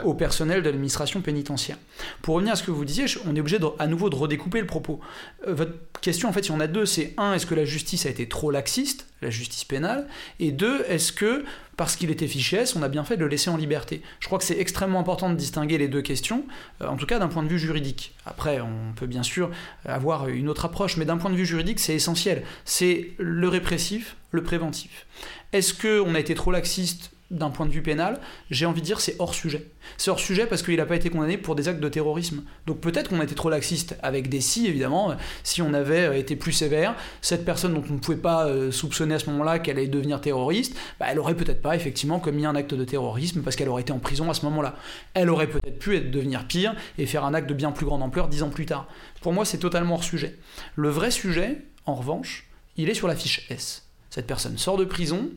[0.04, 1.76] au personnel de l'administration pénitentiaire.
[2.22, 5.00] Pour revenir à ce que vous disiez, on est obligé à nouveau de redécouper propos.
[5.46, 6.86] Euh, votre question, en fait, il y en a deux.
[6.86, 10.06] C'est un, est-ce que la justice a été trop laxiste, la justice pénale
[10.40, 11.44] Et deux, est-ce que,
[11.76, 14.02] parce qu'il était fiché on a bien fait de le laisser en liberté?
[14.20, 16.44] Je crois que c'est extrêmement important de distinguer les deux questions,
[16.82, 18.14] euh, en tout cas d'un point de vue juridique.
[18.26, 19.50] Après, on peut bien sûr
[19.84, 22.42] avoir une autre approche, mais d'un point de vue juridique, c'est essentiel.
[22.64, 25.06] C'est le répressif, le préventif.
[25.52, 28.20] Est-ce qu'on a été trop laxiste d'un point de vue pénal,
[28.50, 29.70] j'ai envie de dire c'est hors sujet.
[29.96, 32.42] C'est hors sujet parce qu'il n'a pas été condamné pour des actes de terrorisme.
[32.66, 35.14] Donc peut-être qu'on a été trop laxiste avec des si, évidemment.
[35.42, 38.70] Si on avait euh, été plus sévère, cette personne dont on ne pouvait pas euh,
[38.70, 42.46] soupçonner à ce moment-là qu'elle allait devenir terroriste, bah, elle aurait peut-être pas effectivement commis
[42.46, 44.76] un acte de terrorisme parce qu'elle aurait été en prison à ce moment-là.
[45.14, 48.28] Elle aurait peut-être pu devenir pire et faire un acte de bien plus grande ampleur
[48.28, 48.88] dix ans plus tard.
[49.22, 50.38] Pour moi, c'est totalement hors sujet.
[50.76, 53.86] Le vrai sujet, en revanche, il est sur la fiche S.
[54.10, 55.30] Cette personne sort de prison,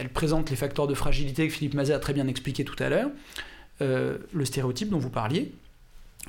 [0.00, 2.88] elle présente les facteurs de fragilité que Philippe Mazet a très bien expliqué tout à
[2.88, 3.10] l'heure.
[3.82, 5.52] Euh, le stéréotype dont vous parliez,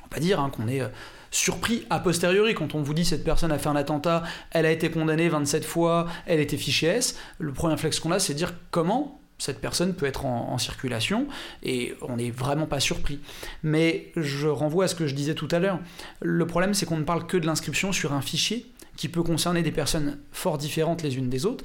[0.02, 0.88] on va dire hein, qu'on est euh,
[1.30, 4.70] surpris a posteriori quand on vous dit cette personne a fait un attentat, elle a
[4.70, 7.18] été condamnée 27 fois, elle était fichée S.
[7.38, 11.26] Le premier réflexe qu'on a, c'est de dire comment cette personne peut être en, circulation
[11.62, 13.20] et on n'est vraiment pas surpris.
[13.62, 15.80] Mais je renvoie à ce que je disais tout à l'heure.
[16.20, 19.62] Le problème, c'est qu'on ne parle que de l'inscription sur un fichier qui peut concerner
[19.62, 21.64] des personnes fort différentes les unes des autres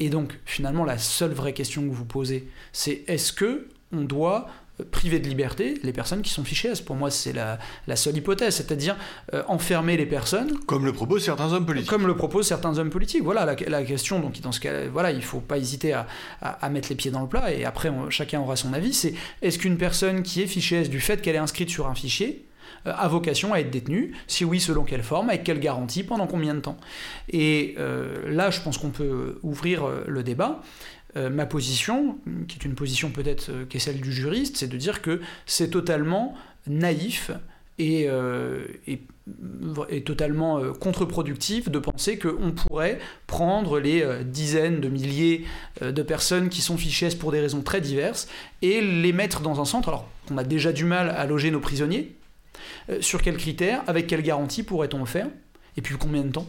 [0.00, 4.48] et donc, finalement, la seule vraie question que vous posez, c'est est-ce que on doit
[4.90, 7.58] priver de liberté les personnes qui sont fichées Pour moi, c'est la,
[7.96, 8.96] seule hypothèse, c'est-à-dire
[9.34, 10.58] euh, enfermer les personnes.
[10.66, 11.90] Comme le proposent certains hommes politiques.
[11.90, 13.22] Comme le proposent certains hommes politiques.
[13.22, 14.20] Voilà la, question.
[14.20, 17.20] Donc, dans ce cas, voilà, il ne faut pas hésiter à, mettre les pieds dans
[17.22, 17.52] le plat.
[17.52, 18.94] Et après, chacun aura son avis.
[18.94, 22.46] C'est est-ce qu'une personne qui est fichée du fait qu'elle est inscrite sur un fichier,
[22.46, 22.49] euh,
[22.84, 26.54] a vocation à être détenu Si oui, selon quelle forme Avec quelle garantie Pendant combien
[26.54, 26.76] de temps
[27.28, 30.62] Et euh, là, je pense qu'on peut ouvrir euh, le débat.
[31.16, 35.02] ma position, qui est une position peut-être qui est celle du juriste, c'est de dire
[35.02, 36.34] que c'est totalement
[36.68, 37.32] naïf
[37.78, 38.06] et,
[38.86, 39.00] et,
[40.04, 45.46] totalement contre-productif de penser qu'on pourrait prendre les dizaines de milliers
[45.82, 48.28] de personnes qui sont fichées pour des raisons très diverses
[48.62, 51.60] et les mettre dans un centre, alors qu'on a déjà du mal à loger nos
[51.60, 52.19] prisonniers, euh,
[53.00, 55.28] sur quels critères Avec quelle garantie pourrait-on le faire
[55.76, 56.46] Et puis combien de temps?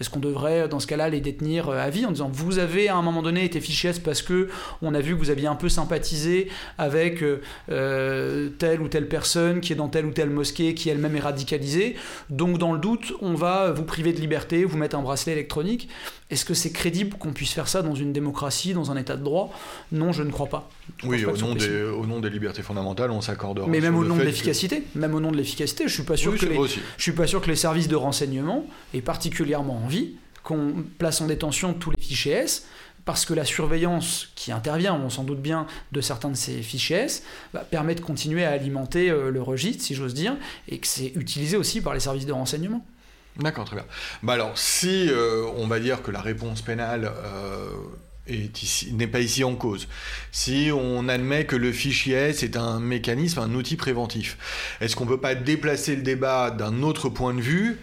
[0.00, 2.88] Est-ce qu'on devrait, dans ce cas-là, les détenir euh, à vie en disant vous avez
[2.88, 4.48] à un moment donné été fiché parce que
[4.80, 6.48] on a vu que vous aviez un peu sympathisé
[6.78, 11.16] avec euh, telle ou telle personne qui est dans telle ou telle mosquée, qui elle-même
[11.16, 11.96] est radicalisée?
[12.30, 15.88] Donc, dans le doute, on va vous priver de liberté, vous mettre un bracelet électronique.
[16.30, 19.24] Est-ce que c'est crédible qu'on puisse faire ça dans une démocratie, dans un état de
[19.24, 19.52] droit?
[19.90, 20.70] Non, je ne crois pas.
[21.04, 23.66] oui, au nom, des, au nom, des, libertés fondamentales, on s'accordera.
[23.66, 26.36] Mais même au nom de l'efficacité, même au nom de l'efficacité, je suis pas sûr
[26.36, 26.58] que les,
[26.96, 30.12] je suis pas sûr que les services de renseignement, et particulièrement en vie,
[30.42, 32.66] qu'on place en détention tous les fichiers S,
[33.04, 36.98] parce que la surveillance qui intervient, on s'en doute bien, de certains de ces fichiers
[36.98, 40.36] S, bah, permet de continuer à alimenter euh, le registre, si j'ose dire,
[40.68, 42.84] et que c'est utilisé aussi par les services de renseignement.
[43.36, 43.84] D'accord, très bien.
[44.22, 47.70] Bah alors, si euh, on va dire que la réponse pénale euh,
[48.92, 49.88] n'est pas ici en cause,
[50.32, 54.36] si on admet que le fichier S est un mécanisme, un outil préventif,
[54.80, 57.78] est-ce qu'on ne peut pas déplacer le débat d'un autre point de vue?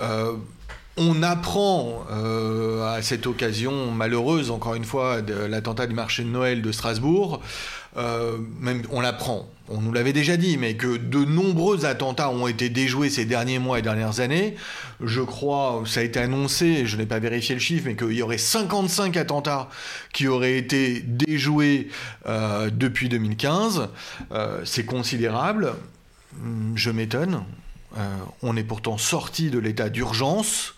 [0.00, 0.32] Euh,
[0.96, 6.60] on apprend à cette occasion malheureuse, encore une fois, de l'attentat du marché de Noël
[6.60, 7.40] de Strasbourg,
[7.96, 12.68] même on l'apprend, on nous l'avait déjà dit, mais que de nombreux attentats ont été
[12.68, 14.56] déjoués ces derniers mois et dernières années.
[15.00, 18.22] Je crois, ça a été annoncé, je n'ai pas vérifié le chiffre, mais qu'il y
[18.22, 19.68] aurait 55 attentats
[20.12, 21.88] qui auraient été déjoués
[22.26, 23.88] euh, depuis 2015.
[24.32, 25.74] Euh, c'est considérable.
[26.42, 27.44] Hum, je m'étonne.
[27.96, 30.74] Euh, on est pourtant sorti de l'état d'urgence.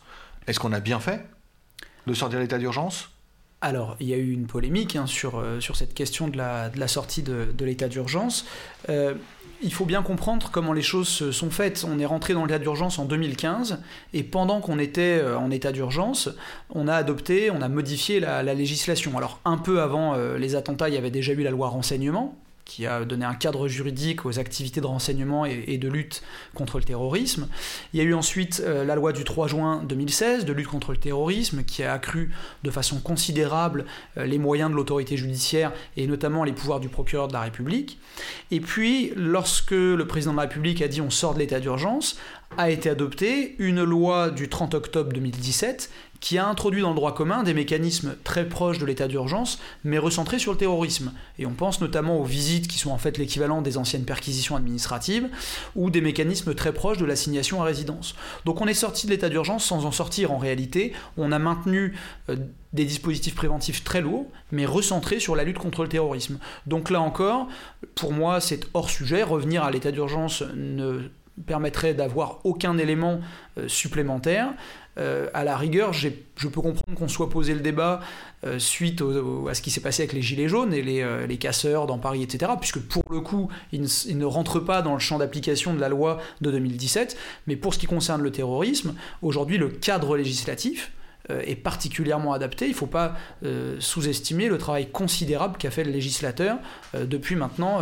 [0.46, 1.26] Est-ce qu'on a bien fait
[2.06, 3.11] de sortir de l'état d'urgence?
[3.62, 6.88] Alors, il y a eu une polémique hein, sur, euh, sur cette question de la,
[6.88, 8.44] sortie de, l'état d'urgence.
[8.88, 9.14] Euh,
[9.62, 11.86] il faut bien comprendre comment les choses sont faites.
[11.88, 13.80] On est rentré dans l'état d'urgence en 2015
[14.12, 16.28] et pendant qu'on était euh, en état d'urgence,
[16.70, 19.16] on a adopté, on a modifié la législation.
[19.16, 22.36] Alors un peu avant les attentats, il y avait déjà eu la loi renseignement
[22.74, 26.22] qui a donné un cadre juridique aux activités de renseignement et, de lutte
[26.54, 27.46] contre le terrorisme.
[27.92, 30.92] Il y a eu ensuite euh, la loi du 3 juin 2016 de lutte contre
[30.92, 33.84] le terrorisme qui a accru de façon considérable
[34.16, 37.98] euh, les moyens de l'autorité judiciaire et notamment les pouvoirs du procureur de la République.
[38.50, 42.16] Et puis, lorsque le président de la République a dit on sort de l'état d'urgence,
[42.56, 45.90] a été adoptée une loi du 30 octobre 2017
[46.22, 49.98] qui a introduit dans le droit commun des mécanismes très proches de l'état d'urgence, mais
[49.98, 51.12] recentrés sur le terrorisme.
[51.40, 55.28] Et on pense notamment aux visites qui sont en fait l'équivalent des anciennes perquisitions administratives,
[55.74, 58.14] ou des mécanismes très proches de l'assignation à résidence.
[58.44, 60.92] Donc on est sorti de l'état d'urgence sans en sortir en réalité.
[61.16, 61.98] On a maintenu
[62.28, 62.36] euh,
[62.72, 66.38] des dispositifs préventifs très lourds, mais recentrés sur la lutte contre le terrorisme.
[66.68, 67.48] Donc là encore,
[67.96, 69.24] pour moi, c'est hors sujet.
[69.24, 71.10] Revenir à l'état d'urgence ne
[71.46, 73.20] permettrait d'avoir aucun élément
[73.58, 74.52] euh, supplémentaire.
[74.98, 78.00] Euh, à la rigueur, je peux comprendre qu'on soit posé le débat
[78.44, 79.02] euh, suite
[79.48, 82.52] à ce qui s'est passé avec les Gilets jaunes et les, casseurs dans Paris, etc.,
[82.60, 83.82] puisque pour le coup, ils
[84.16, 87.16] ne, rentrent pas dans le champ d'application de la loi de 2017.
[87.46, 90.92] Mais pour ce qui concerne le terrorisme, aujourd'hui, le cadre législatif
[91.28, 92.66] est particulièrement adapté.
[92.66, 93.16] Il ne faut pas
[93.78, 96.58] sous-estimer le travail considérable qu'a fait le législateur
[96.94, 97.80] depuis maintenant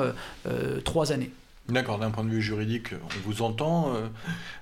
[0.85, 1.31] trois années.
[1.71, 3.95] D'accord, d'un point de vue juridique, on vous entend.
[3.95, 4.09] Euh,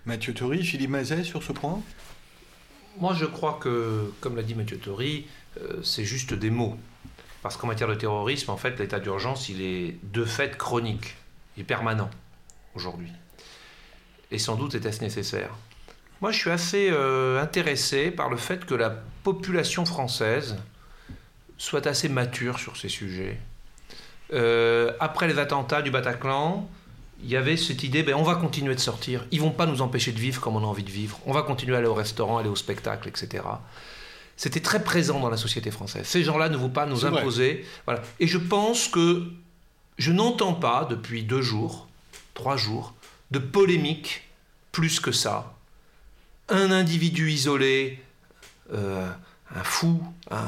[0.05, 1.81] Mathieu Tory, Philippe Mazet sur ce point?
[3.01, 5.27] Moi, je crois que, comme l'a dit Mathieu Tory,
[5.61, 6.77] euh, c'est juste des mots.
[7.43, 11.15] Parce qu'en matière de terrorisme, en fait, l'état d'urgence, il est de fait chronique,
[11.57, 12.11] il est permanent
[12.75, 13.13] aujourd'hui.
[14.33, 15.51] Et sans doute était-ce nécessaire.
[16.21, 18.91] Moi, je suis assez euh, intéressé par le fait que la
[19.23, 20.57] population française
[21.57, 23.39] soit assez mature sur ces sujets.
[25.01, 26.69] après les attentats du Bataclan,
[27.23, 29.27] il y avait cette idée, ben, on va continuer de sortir.
[29.31, 31.19] Ils vont pas nous empêcher de vivre comme on a envie de vivre.
[31.27, 33.45] On va continuer à aller au restaurant, aller au spectacle, etc.
[34.37, 36.07] C'était très présent dans la société française.
[36.07, 37.67] Ces gens-là ne vont pas nous imposer.
[37.87, 38.03] Voilà.
[38.21, 39.25] Et je pense que
[39.99, 41.89] je n'entends pas depuis deux jours,
[42.35, 42.95] trois jours,
[43.33, 44.29] de polémique
[44.71, 45.55] plus que ça.
[46.49, 48.01] Un individu isolé,
[48.73, 49.11] euh,
[49.55, 50.01] un fou,
[50.31, 50.47] un,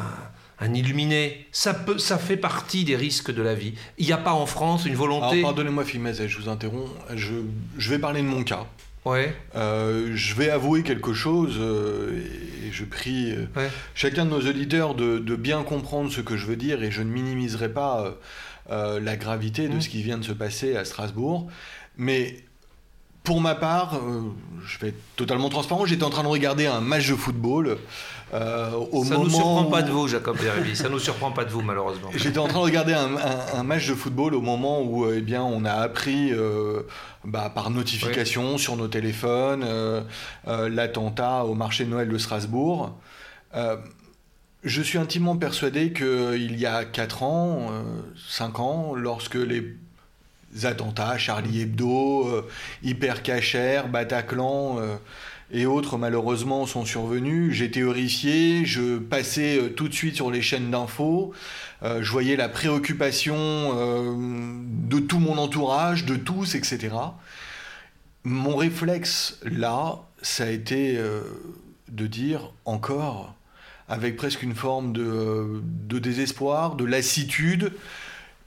[0.61, 1.47] un illuminé.
[1.53, 3.75] Ça, peut, ça fait partie des risques de la vie.
[3.99, 5.43] Il n'y a pas en France une volonté.
[5.43, 6.91] Pardonnez-moi, Philippe je vous interromps.
[7.15, 7.33] Je,
[7.79, 8.67] je, vais parler de mon cas.
[9.05, 9.35] Ouais.
[9.57, 12.21] Euh, je vais avouer quelque chose euh,
[12.67, 16.45] et je prie euh, chacun de nos auditeurs de, de, bien comprendre ce que je
[16.45, 18.15] veux dire et je ne minimiserai pas
[18.69, 19.81] la gravité de mmh.
[19.81, 21.49] ce qui vient de se passer à Strasbourg.
[21.97, 22.37] Mais
[23.25, 24.01] pour ma part,
[24.65, 27.79] je vais être totalement transparent, j'étais en train de regarder un match de football.
[28.33, 28.71] Euh,
[29.05, 30.77] ça ne nous surprend pas de vous, Jacob Derby.
[30.77, 32.11] ça ne nous surprend pas de vous, malheureusement.
[32.15, 35.43] J'étais en train de regarder un, match de football au moment où euh, eh bien,
[35.43, 36.83] on a appris euh,
[37.25, 39.65] bah, par notification sur nos téléphones
[40.47, 42.97] l'attentat au marché de Noël de Strasbourg.
[44.65, 47.71] je suis intimement persuadé qu'il y a 4 ans,
[48.29, 49.77] 5 ans, lorsque les
[50.65, 52.45] attentats, Charlie Hebdo,
[52.83, 54.79] Hyper Cacher, Bataclan
[55.53, 57.53] et autres malheureusement sont survenus.
[57.55, 61.33] J'étais horrifié, je passais euh, tout de suite sur les chaînes d'infos,
[61.83, 64.15] euh, je voyais la préoccupation euh,
[64.89, 66.95] de tout mon entourage, de tous, etc.
[68.25, 70.99] Mon réflexe là, ça a été
[71.89, 73.35] de dire encore,
[73.89, 77.73] avec presque une forme de, de désespoir, de lassitude,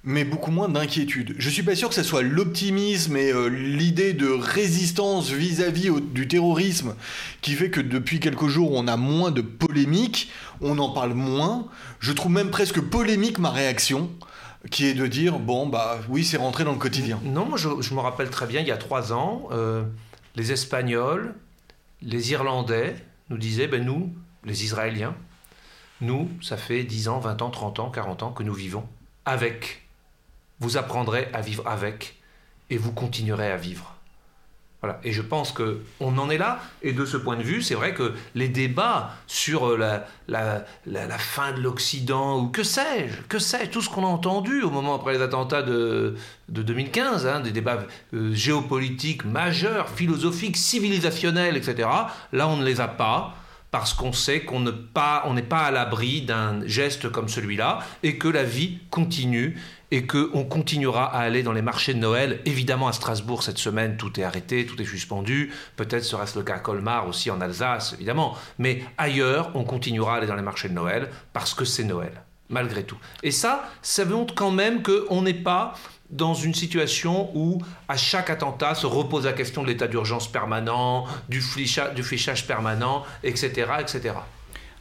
[0.03, 1.33] mais beaucoup moins d'inquiétude.
[1.37, 6.27] Je suis pas sûr que ce soit l'optimisme et euh, l'idée de résistance vis-à-vis du
[6.27, 6.95] terrorisme
[7.41, 10.29] qui fait que depuis quelques jours on a moins de polémiques,
[10.61, 11.67] on en parle moins.
[11.99, 14.11] Je trouve même presque polémique ma réaction
[14.71, 17.19] qui est de dire bon bah oui c'est rentré dans le quotidien.
[17.23, 19.83] Non, je, me rappelle très bien il y a trois ans, euh,
[20.35, 21.33] les Espagnols,
[22.01, 22.95] les Irlandais
[23.29, 25.15] nous disaient ben nous, les Israéliens,
[26.01, 28.83] nous ça fait 10 ans, 20 ans, 30 ans, 40 ans que nous vivons
[29.25, 29.82] avec
[30.59, 32.15] vous apprendrez à vivre avec
[32.69, 33.93] et vous continuerez à vivre.
[34.83, 34.99] Voilà.
[35.05, 36.59] Et je pense que on en est là.
[36.81, 40.65] Et de ce point de vue, c'est vrai que les débats sur euh, la, la,
[40.85, 44.69] la, fin de l'Occident, ou que sais-je, que sais-je, tout ce qu'on a entendu au
[44.69, 46.15] moment après les attentats de,
[46.49, 51.87] de 2015, hein, des débats euh, géopolitiques majeurs, philosophiques, civilisationnels, etc.,
[52.33, 53.35] là, on ne les a pas
[53.71, 58.27] parce qu'on sait qu'on n'est pas, pas à l'abri d'un geste comme celui-là et que
[58.27, 59.57] la vie continue
[59.93, 62.41] et qu'on continuera à aller dans les marchés de Noël.
[62.45, 65.53] Évidemment, à Strasbourg, cette semaine, tout est arrêté, tout est suspendu.
[65.75, 68.35] Peut-être sera-ce le cas à Colmar aussi, en Alsace, évidemment.
[68.57, 72.23] Mais ailleurs, on continuera à aller dans les marchés de Noël parce que c'est Noël,
[72.49, 72.97] malgré tout.
[73.21, 75.75] Et ça, ça montre quand même qu'on n'est pas
[76.09, 81.05] dans une situation où à chaque attentat se repose la question de l'état d'urgence permanent,
[81.29, 81.39] du,
[81.95, 84.15] du fichage permanent, etc., etc.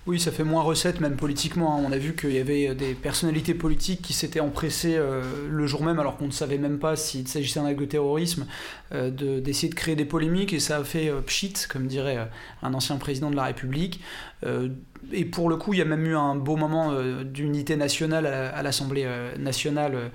[0.05, 1.77] Oui, ça fait moins recette même politiquement.
[1.77, 1.85] Hein.
[1.87, 5.85] On a vu qu'il y avait des personnalités politiques qui s'étaient empressées euh, le jour
[5.85, 8.47] même, alors qu'on ne savait même pas s'il s'agissait d'un acte de terrorisme,
[8.93, 12.29] euh, d'essayer de, créer des polémiques, et ça a fait euh, pchit, comme dirait
[12.65, 14.01] un ancien président de la République.
[15.13, 16.93] et pour le coup, il y a même eu un beau moment
[17.23, 19.07] d'unité nationale à, l'Assemblée
[19.39, 20.11] nationale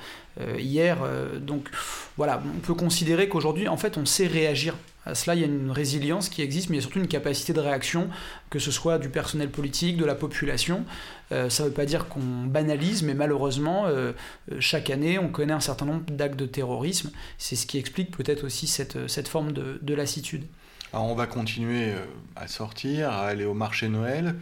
[0.58, 0.98] hier.
[1.40, 1.70] donc
[2.18, 4.76] voilà, on peut considérer qu'aujourd'hui, en fait, on sait réagir
[5.08, 7.08] à cela, il y a une résilience qui existe, mais il y a surtout une
[7.08, 8.10] capacité de réaction,
[8.50, 10.84] que ce soit du personnel politique, de la population.
[11.32, 14.12] Euh, ça ne veut pas dire qu'on banalise, mais malheureusement, euh,
[14.52, 17.12] euh, chaque année, on connaît un certain nombre d'actes de terrorisme.
[17.38, 20.46] C'est ce qui explique peut-être aussi cette, cette forme de, de lassitude.
[20.92, 21.94] Alors on va continuer
[22.36, 24.36] à sortir, à aller au marché Noël.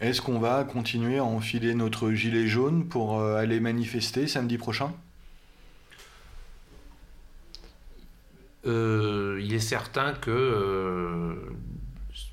[0.00, 4.92] Est-ce qu'on va continuer à enfiler notre gilet jaune pour aller manifester samedi prochain?
[8.66, 11.34] Euh, il est certain que euh,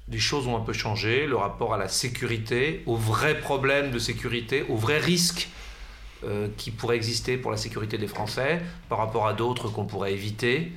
[0.08, 4.00] les choses ont un peu changé, le rapport à la sécurité, aux vrais problèmes de
[4.00, 5.50] sécurité, aux vrais risques
[6.24, 10.14] euh, qui pourraient exister pour la sécurité des Français par rapport à d'autres qu'on pourrait
[10.14, 10.72] éviter.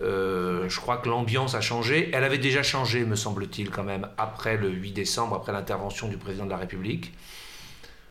[0.00, 2.10] je crois que l'ambiance a changé.
[2.12, 6.16] Elle avait déjà changé, me semble-t-il, quand même, après le 8 décembre, après l'intervention du
[6.16, 7.12] président de la République.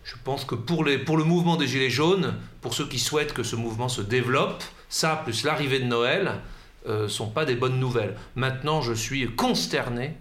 [0.03, 3.57] Je pense que pour le mouvement des Gilets jaunes, pour ceux qui souhaitent que ce
[3.57, 6.41] mouvement se développe, ça, plus l'arrivée de Noël,
[6.87, 8.15] euh, sont pas des bonnes nouvelles.
[8.35, 10.15] Maintenant, je suis consterné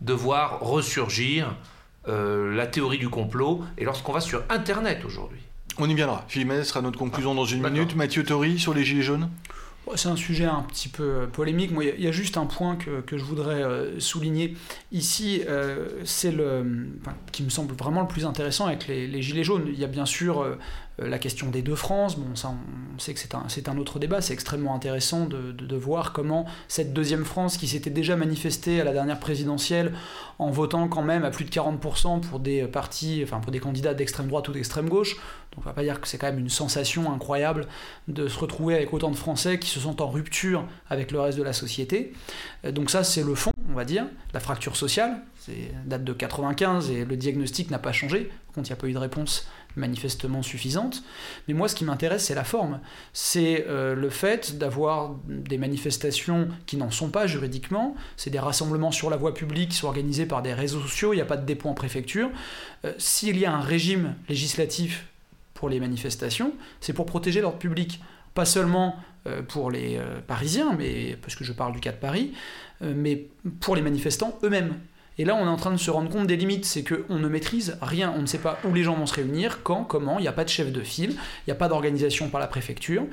[0.00, 1.54] de voir ressurgir
[2.08, 5.40] euh, la théorie du complot, et lorsqu'on va sur Internet aujourd'hui.
[5.78, 6.24] On y viendra.
[6.28, 7.96] Philippe sera notre conclusion dans une minute.
[7.96, 9.30] Mathieu Tori sur les Gilets jaunes
[9.94, 11.70] c'est un sujet un petit peu euh, polémique.
[11.70, 13.62] Moi, il y, a juste un point que, que je voudrais
[14.00, 14.56] souligner
[14.90, 15.42] ici,
[16.04, 16.88] c'est le,
[17.30, 19.66] qui me semble vraiment le plus intéressant avec les, les Gilets jaunes.
[19.68, 20.58] Il y a bien sûr euh,
[20.98, 22.54] la question des deux France, bon, ça,
[22.94, 27.24] on sait que c'est un, autre débat, c'est extrêmement intéressant de, voir comment cette deuxième
[27.24, 29.92] France, qui s'était déjà manifestée à la dernière présidentielle
[30.38, 34.28] en votant quand même à plus de 40% pour des partis, enfin des candidats d'extrême
[34.28, 35.16] droite ou d'extrême gauche,
[35.54, 37.66] donc on va pas dire que c'est quand même une sensation incroyable
[38.08, 41.38] de se retrouver avec autant de Français qui se sentent en rupture avec le reste
[41.38, 42.12] de la société.
[42.66, 46.12] Euh, donc ça, c'est le fond, on va dire, la fracture sociale, c'est date de
[46.12, 48.98] 95 et le diagnostic n'a pas changé, par contre il n'y a pas eu de
[48.98, 49.46] réponse
[49.76, 51.02] manifestement suffisante.
[51.46, 52.80] Mais moi, ce qui m'intéresse, c'est la forme.
[53.12, 57.94] C'est euh, le fait d'avoir des manifestations qui n'en sont pas juridiquement.
[58.16, 61.12] C'est des rassemblements sur la voie publique qui sont organisés par des réseaux sociaux.
[61.12, 62.30] Il n'y a pas de dépôt en préfecture.
[62.84, 65.06] Euh, s'il y a un régime législatif
[65.54, 68.00] pour les manifestations, c'est pour protéger l'ordre public.
[68.34, 68.96] Pas seulement
[69.48, 72.32] pour les Parisiens, mais, parce que je parle du cas de Paris,
[72.80, 73.26] mais
[73.60, 74.74] pour les manifestants eux-mêmes.
[75.18, 77.28] Et là, on est en train de se rendre compte des limites, c'est qu'on ne
[77.28, 80.22] maîtrise rien, on ne sait pas où les gens vont se réunir, quand, comment, il
[80.22, 83.06] n'y a pas de chef de file, il n'y a pas d'organisation par la préfecture,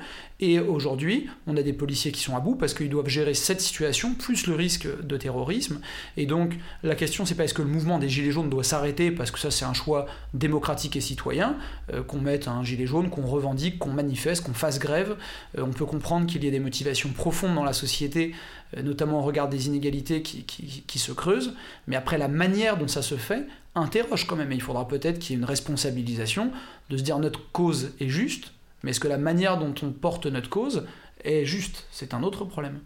[0.52, 3.60] et aujourd'hui, on a des policiers qui sont à bout parce qu'ils doivent gérer cette
[3.60, 5.80] situation, plus le risque de terrorisme,
[6.16, 9.10] et donc la question, c'est pas est-ce que le mouvement des Gilets jaunes doit s'arrêter,
[9.10, 11.56] parce que ça c'est un choix démocratique et citoyen,
[11.92, 15.16] euh, qu'on mette un gilet jaune, qu'on revendique, qu'on manifeste, qu'on fasse grève,
[15.58, 18.34] euh, on peut comprendre qu'il y ait des motivations profondes dans la société
[18.76, 21.54] euh, notamment au regard des inégalités qui, se creusent,
[21.86, 25.18] mais après la manière dont ça se fait interroge quand même, et il faudra peut-être
[25.18, 26.50] qu'il y ait une responsabilisation
[26.90, 28.53] de se dire notre cause est juste,
[28.84, 30.86] mais est-ce que la manière dont on porte notre cause
[31.24, 31.86] est juste?
[31.90, 32.80] C'est un autre problème.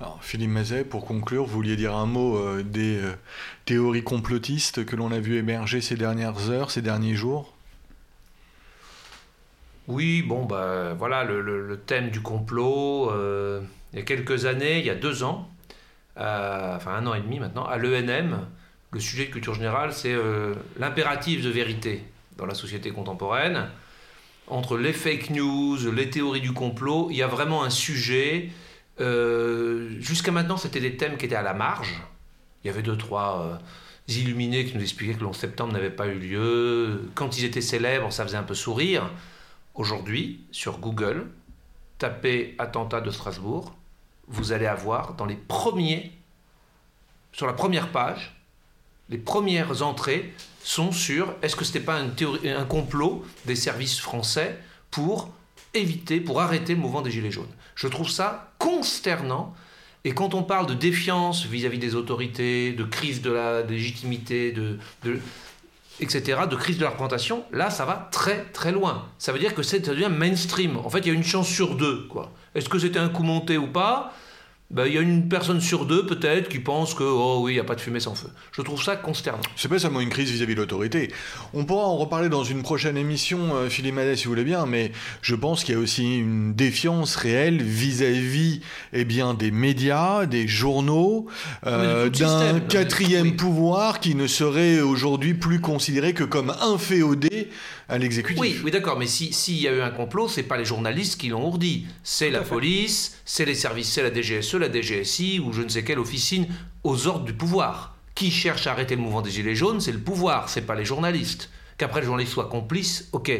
[0.00, 3.12] Alors, Philippe Mazet, pour conclure, vous vouliez dire un mot euh, des euh,
[3.66, 7.52] théories complotistes que l'on a vu émerger ces dernières heures, ces derniers jours?
[9.88, 13.10] Oui, bon, bah voilà, le, thème du complot
[13.92, 15.48] il y a quelques années, il y a deux ans,
[16.16, 18.46] euh, enfin un an et demi maintenant, à l'ENM,
[18.92, 22.04] le sujet de culture générale, c'est euh, l'impératif de vérité
[22.36, 23.68] dans la société contemporaine.
[24.50, 28.50] Entre les fake news, les théories du complot, il y a vraiment un sujet.
[29.00, 32.02] Euh, jusqu'à maintenant, c'était des thèmes qui étaient à la marge.
[32.62, 33.60] Il y avait deux, trois
[34.08, 37.10] illuminés qui nous expliquaient que le 11 septembre n'avait pas eu lieu.
[37.14, 39.10] Quand ils étaient célèbres, ça faisait un peu sourire.
[39.74, 41.30] Aujourd'hui, sur Google,
[41.98, 43.74] tapez attentat de Strasbourg,
[44.26, 46.12] vous allez avoir dans les premiers,
[47.32, 48.39] sur la première page,
[49.10, 50.32] les premières entrées
[50.62, 54.58] sont sur est-ce que ce n'était pas un complot des services français
[54.90, 55.30] pour
[55.74, 57.52] éviter, pour arrêter le mouvement des Gilets jaunes?
[57.74, 59.54] Je trouve ça consternant.
[60.04, 64.78] Et quand on parle de défiance vis-à-vis des autorités, de crise de la légitimité, de,
[66.00, 69.08] etc., de crise de la représentation, là, ça va très très loin.
[69.18, 70.78] Ça veut dire que ça devient mainstream.
[70.78, 72.08] En fait, il y a une chance sur deux.
[72.54, 74.14] Est-ce que c'était un coup monté ou pas?
[74.70, 77.54] Ben, il y a une personne sur deux peut-être qui pense que oh oui, il
[77.54, 78.28] n'y a pas de fumée sans feu.
[78.52, 79.40] Je trouve ça consternant.
[79.56, 81.12] C'est pas seulement une crise vis-à-vis de l'autorité.
[81.54, 84.66] On pourra en reparler dans une prochaine émission, euh, Philippe Madet, si vous voulez bien,
[84.66, 84.92] mais
[85.22, 88.60] je pense qu'il y a aussi une défiance réelle vis-à-vis
[88.92, 91.26] eh bien, des médias, des journaux,
[91.66, 97.50] euh, d'un quatrième pouvoir qui ne serait aujourd'hui plus considéré que comme inféodé
[97.90, 98.40] à l'exécutif.
[98.40, 101.28] Oui, oui d'accord, mais s'il y a eu un complot, c'est pas les journalistes qui
[101.28, 105.62] l'ont ourdi, c'est la police, c'est les services, c'est la DGSE, la DGSI ou je
[105.62, 106.46] ne sais quelle officine
[106.84, 107.96] aux ordres du pouvoir.
[108.14, 110.84] Qui cherche à arrêter le mouvement des Gilets jaunes, c'est le pouvoir, c'est pas les
[110.84, 111.50] journalistes.
[111.78, 113.32] Qu'après le journaliste soit complice, ok,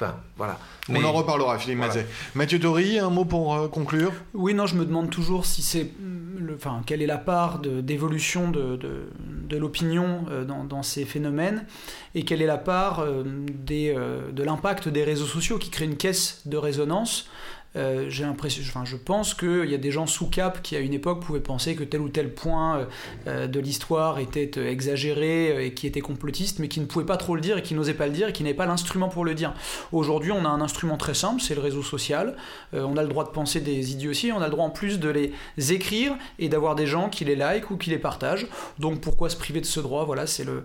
[0.00, 0.56] Enfin, voilà.
[0.88, 2.06] On en reparlera, Philippe Mazet.
[2.36, 4.12] Mathieu Tori, un mot pour euh, conclure?
[4.32, 7.58] Oui, non, je me demande toujours si c'est, mm, le, enfin, quelle est la part
[7.58, 11.66] d'évolution de, de, de, l'opinion euh, dans, dans, ces phénomènes
[12.14, 13.92] et quelle est la part euh, des,
[14.32, 17.28] de l'impact des réseaux sociaux qui créent une caisse de résonance
[17.76, 20.80] euh, j'ai l'impression, enfin, je pense qu'il y a des gens sous cap qui à
[20.80, 22.86] une époque pouvaient penser que tel ou tel point
[23.26, 27.18] euh, de l'histoire était euh, exagéré et qui était complotiste, mais qui ne pouvaient pas
[27.18, 29.24] trop le dire et qui n'osaient pas le dire et qui n'avaient pas l'instrument pour
[29.24, 29.52] le dire.
[29.92, 32.36] Aujourd'hui, on a un instrument très simple, c'est le réseau social.
[32.72, 35.08] on a le droit de penser des idioties, on a le droit en plus de
[35.08, 35.32] les
[35.72, 38.46] écrire et d'avoir des gens qui les like ou qui les partagent.
[38.78, 40.04] Donc pourquoi se priver de ce droit?
[40.04, 40.64] Voilà, c'est le,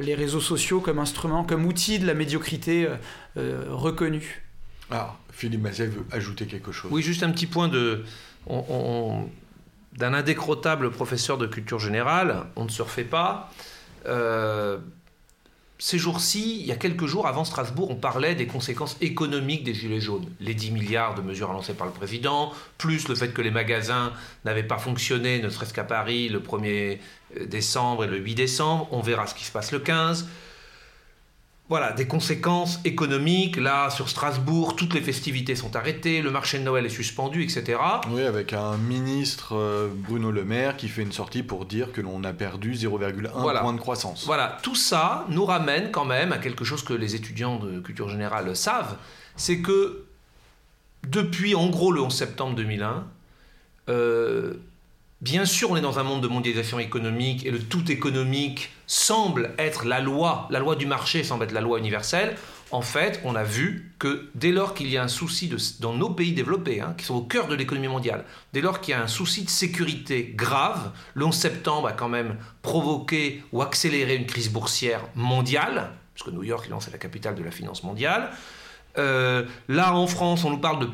[0.00, 2.88] les réseaux sociaux comme instrument, comme outil de la médiocrité
[3.36, 4.45] reconnu.
[4.90, 6.90] Alors, Philippe Mazet veut ajouter quelque chose.
[6.92, 8.04] Oui, juste un petit point de.
[8.48, 13.52] d'un indécrottable professeur de culture générale, on ne se refait pas.
[14.06, 14.78] Euh,
[15.78, 19.74] ces jours-ci, il y a quelques jours avant Strasbourg, on parlait des conséquences économiques des
[19.74, 20.26] Gilets jaunes.
[20.40, 24.12] Les 10 milliards de mesures annoncées par le président, plus le fait que les magasins
[24.46, 26.98] n'avaient pas fonctionné, ne serait-ce qu'à Paris, le 1er
[27.46, 28.88] décembre et le 8 décembre.
[28.90, 30.26] On verra ce qui se passe le 15
[31.68, 33.56] voilà, des conséquences économiques.
[33.56, 37.78] Là, sur Strasbourg, toutes les festivités sont arrêtées, le marché de Noël est suspendu, etc.
[38.10, 42.00] Oui, avec un ministre, euh, Bruno Le Maire, qui fait une sortie pour dire que
[42.00, 44.24] l'on a perdu 0,1 point de croissance.
[44.26, 48.08] Voilà, tout ça nous ramène quand même à quelque chose que les étudiants de culture
[48.08, 48.96] générale savent,
[49.34, 50.04] c'est que
[51.08, 53.04] depuis en gros le 11 septembre 2001,
[55.22, 59.54] Bien sûr, on est dans un monde de mondialisation économique et le tout économique semble
[59.56, 62.36] être la loi, la loi du marché semble être la loi universelle.
[62.70, 65.50] En fait, on a vu que dès lors qu'il y a un souci
[65.80, 68.92] dans nos pays développés, hein, qui sont au cœur de l'économie mondiale, dès lors qu'il
[68.92, 73.62] y a un souci de sécurité grave, le 11 septembre a quand même provoqué ou
[73.62, 78.32] accéléré une crise boursière mondiale, puisque New York, c'est la capitale de la finance mondiale.
[78.98, 80.90] Euh, là, en France, on nous parle de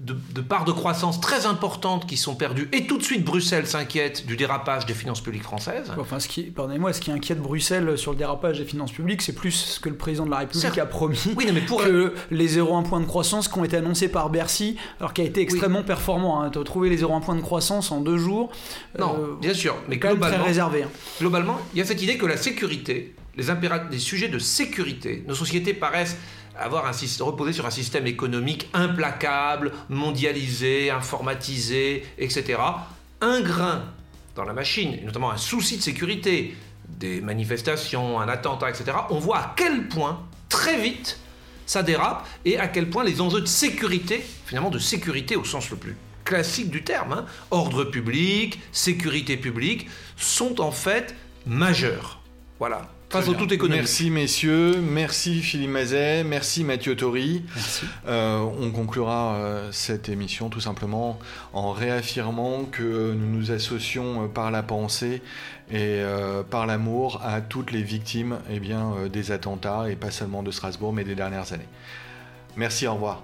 [0.00, 2.68] de, parts de croissance très importantes qui sont perdues.
[2.72, 5.92] Et tout de suite, Bruxelles s'inquiète du dérapage des finances publiques françaises.
[5.98, 9.34] Enfin, ce qui, pardonnez-moi, ce qui inquiète Bruxelles sur le dérapage des finances publiques, c'est
[9.34, 11.82] plus ce que le président de la République a promis oui, mais pour...
[11.82, 15.24] que les 0,1 points de croissance qui ont été annoncés par Bercy, alors qui a
[15.24, 16.42] été extrêmement performant.
[16.42, 16.50] Hein.
[16.50, 18.50] Tu as trouvé les 0,1 points de croissance en deux jours.
[18.98, 20.84] Non, euh, bien sûr, mais globalement, très réservé.
[20.84, 20.90] Hein.
[21.20, 23.44] Globalement, il y a cette idée que la sécurité, les,
[23.90, 26.16] les sujets de sécurité, nos sociétés paraissent
[26.60, 26.92] avoir un,
[27.24, 32.60] reposer sur un système économique implacable, mondialisé, informatisé, etc.
[33.20, 33.84] Un grain
[34.36, 36.54] dans la machine, notamment un souci de sécurité,
[36.88, 41.18] des manifestations, un attentat, etc., on voit à quel point, très vite,
[41.66, 45.70] ça dérape, et à quel point les enjeux de sécurité, finalement de sécurité au sens
[45.70, 52.20] le plus classique du terme, hein, ordre public, sécurité publique, sont en fait majeurs.
[52.58, 52.88] Voilà
[53.34, 57.42] tout Merci messieurs, merci Philippe Mazet, merci Mathieu Tori.
[58.06, 61.18] Euh, on conclura euh, cette émission tout simplement
[61.52, 65.22] en réaffirmant que nous nous associons euh, par la pensée
[65.72, 66.02] et
[66.50, 70.92] par l'amour à toutes les victimes eh bien, des attentats, et pas seulement de Strasbourg,
[70.92, 71.68] mais des dernières années.
[72.56, 73.22] Merci, au revoir.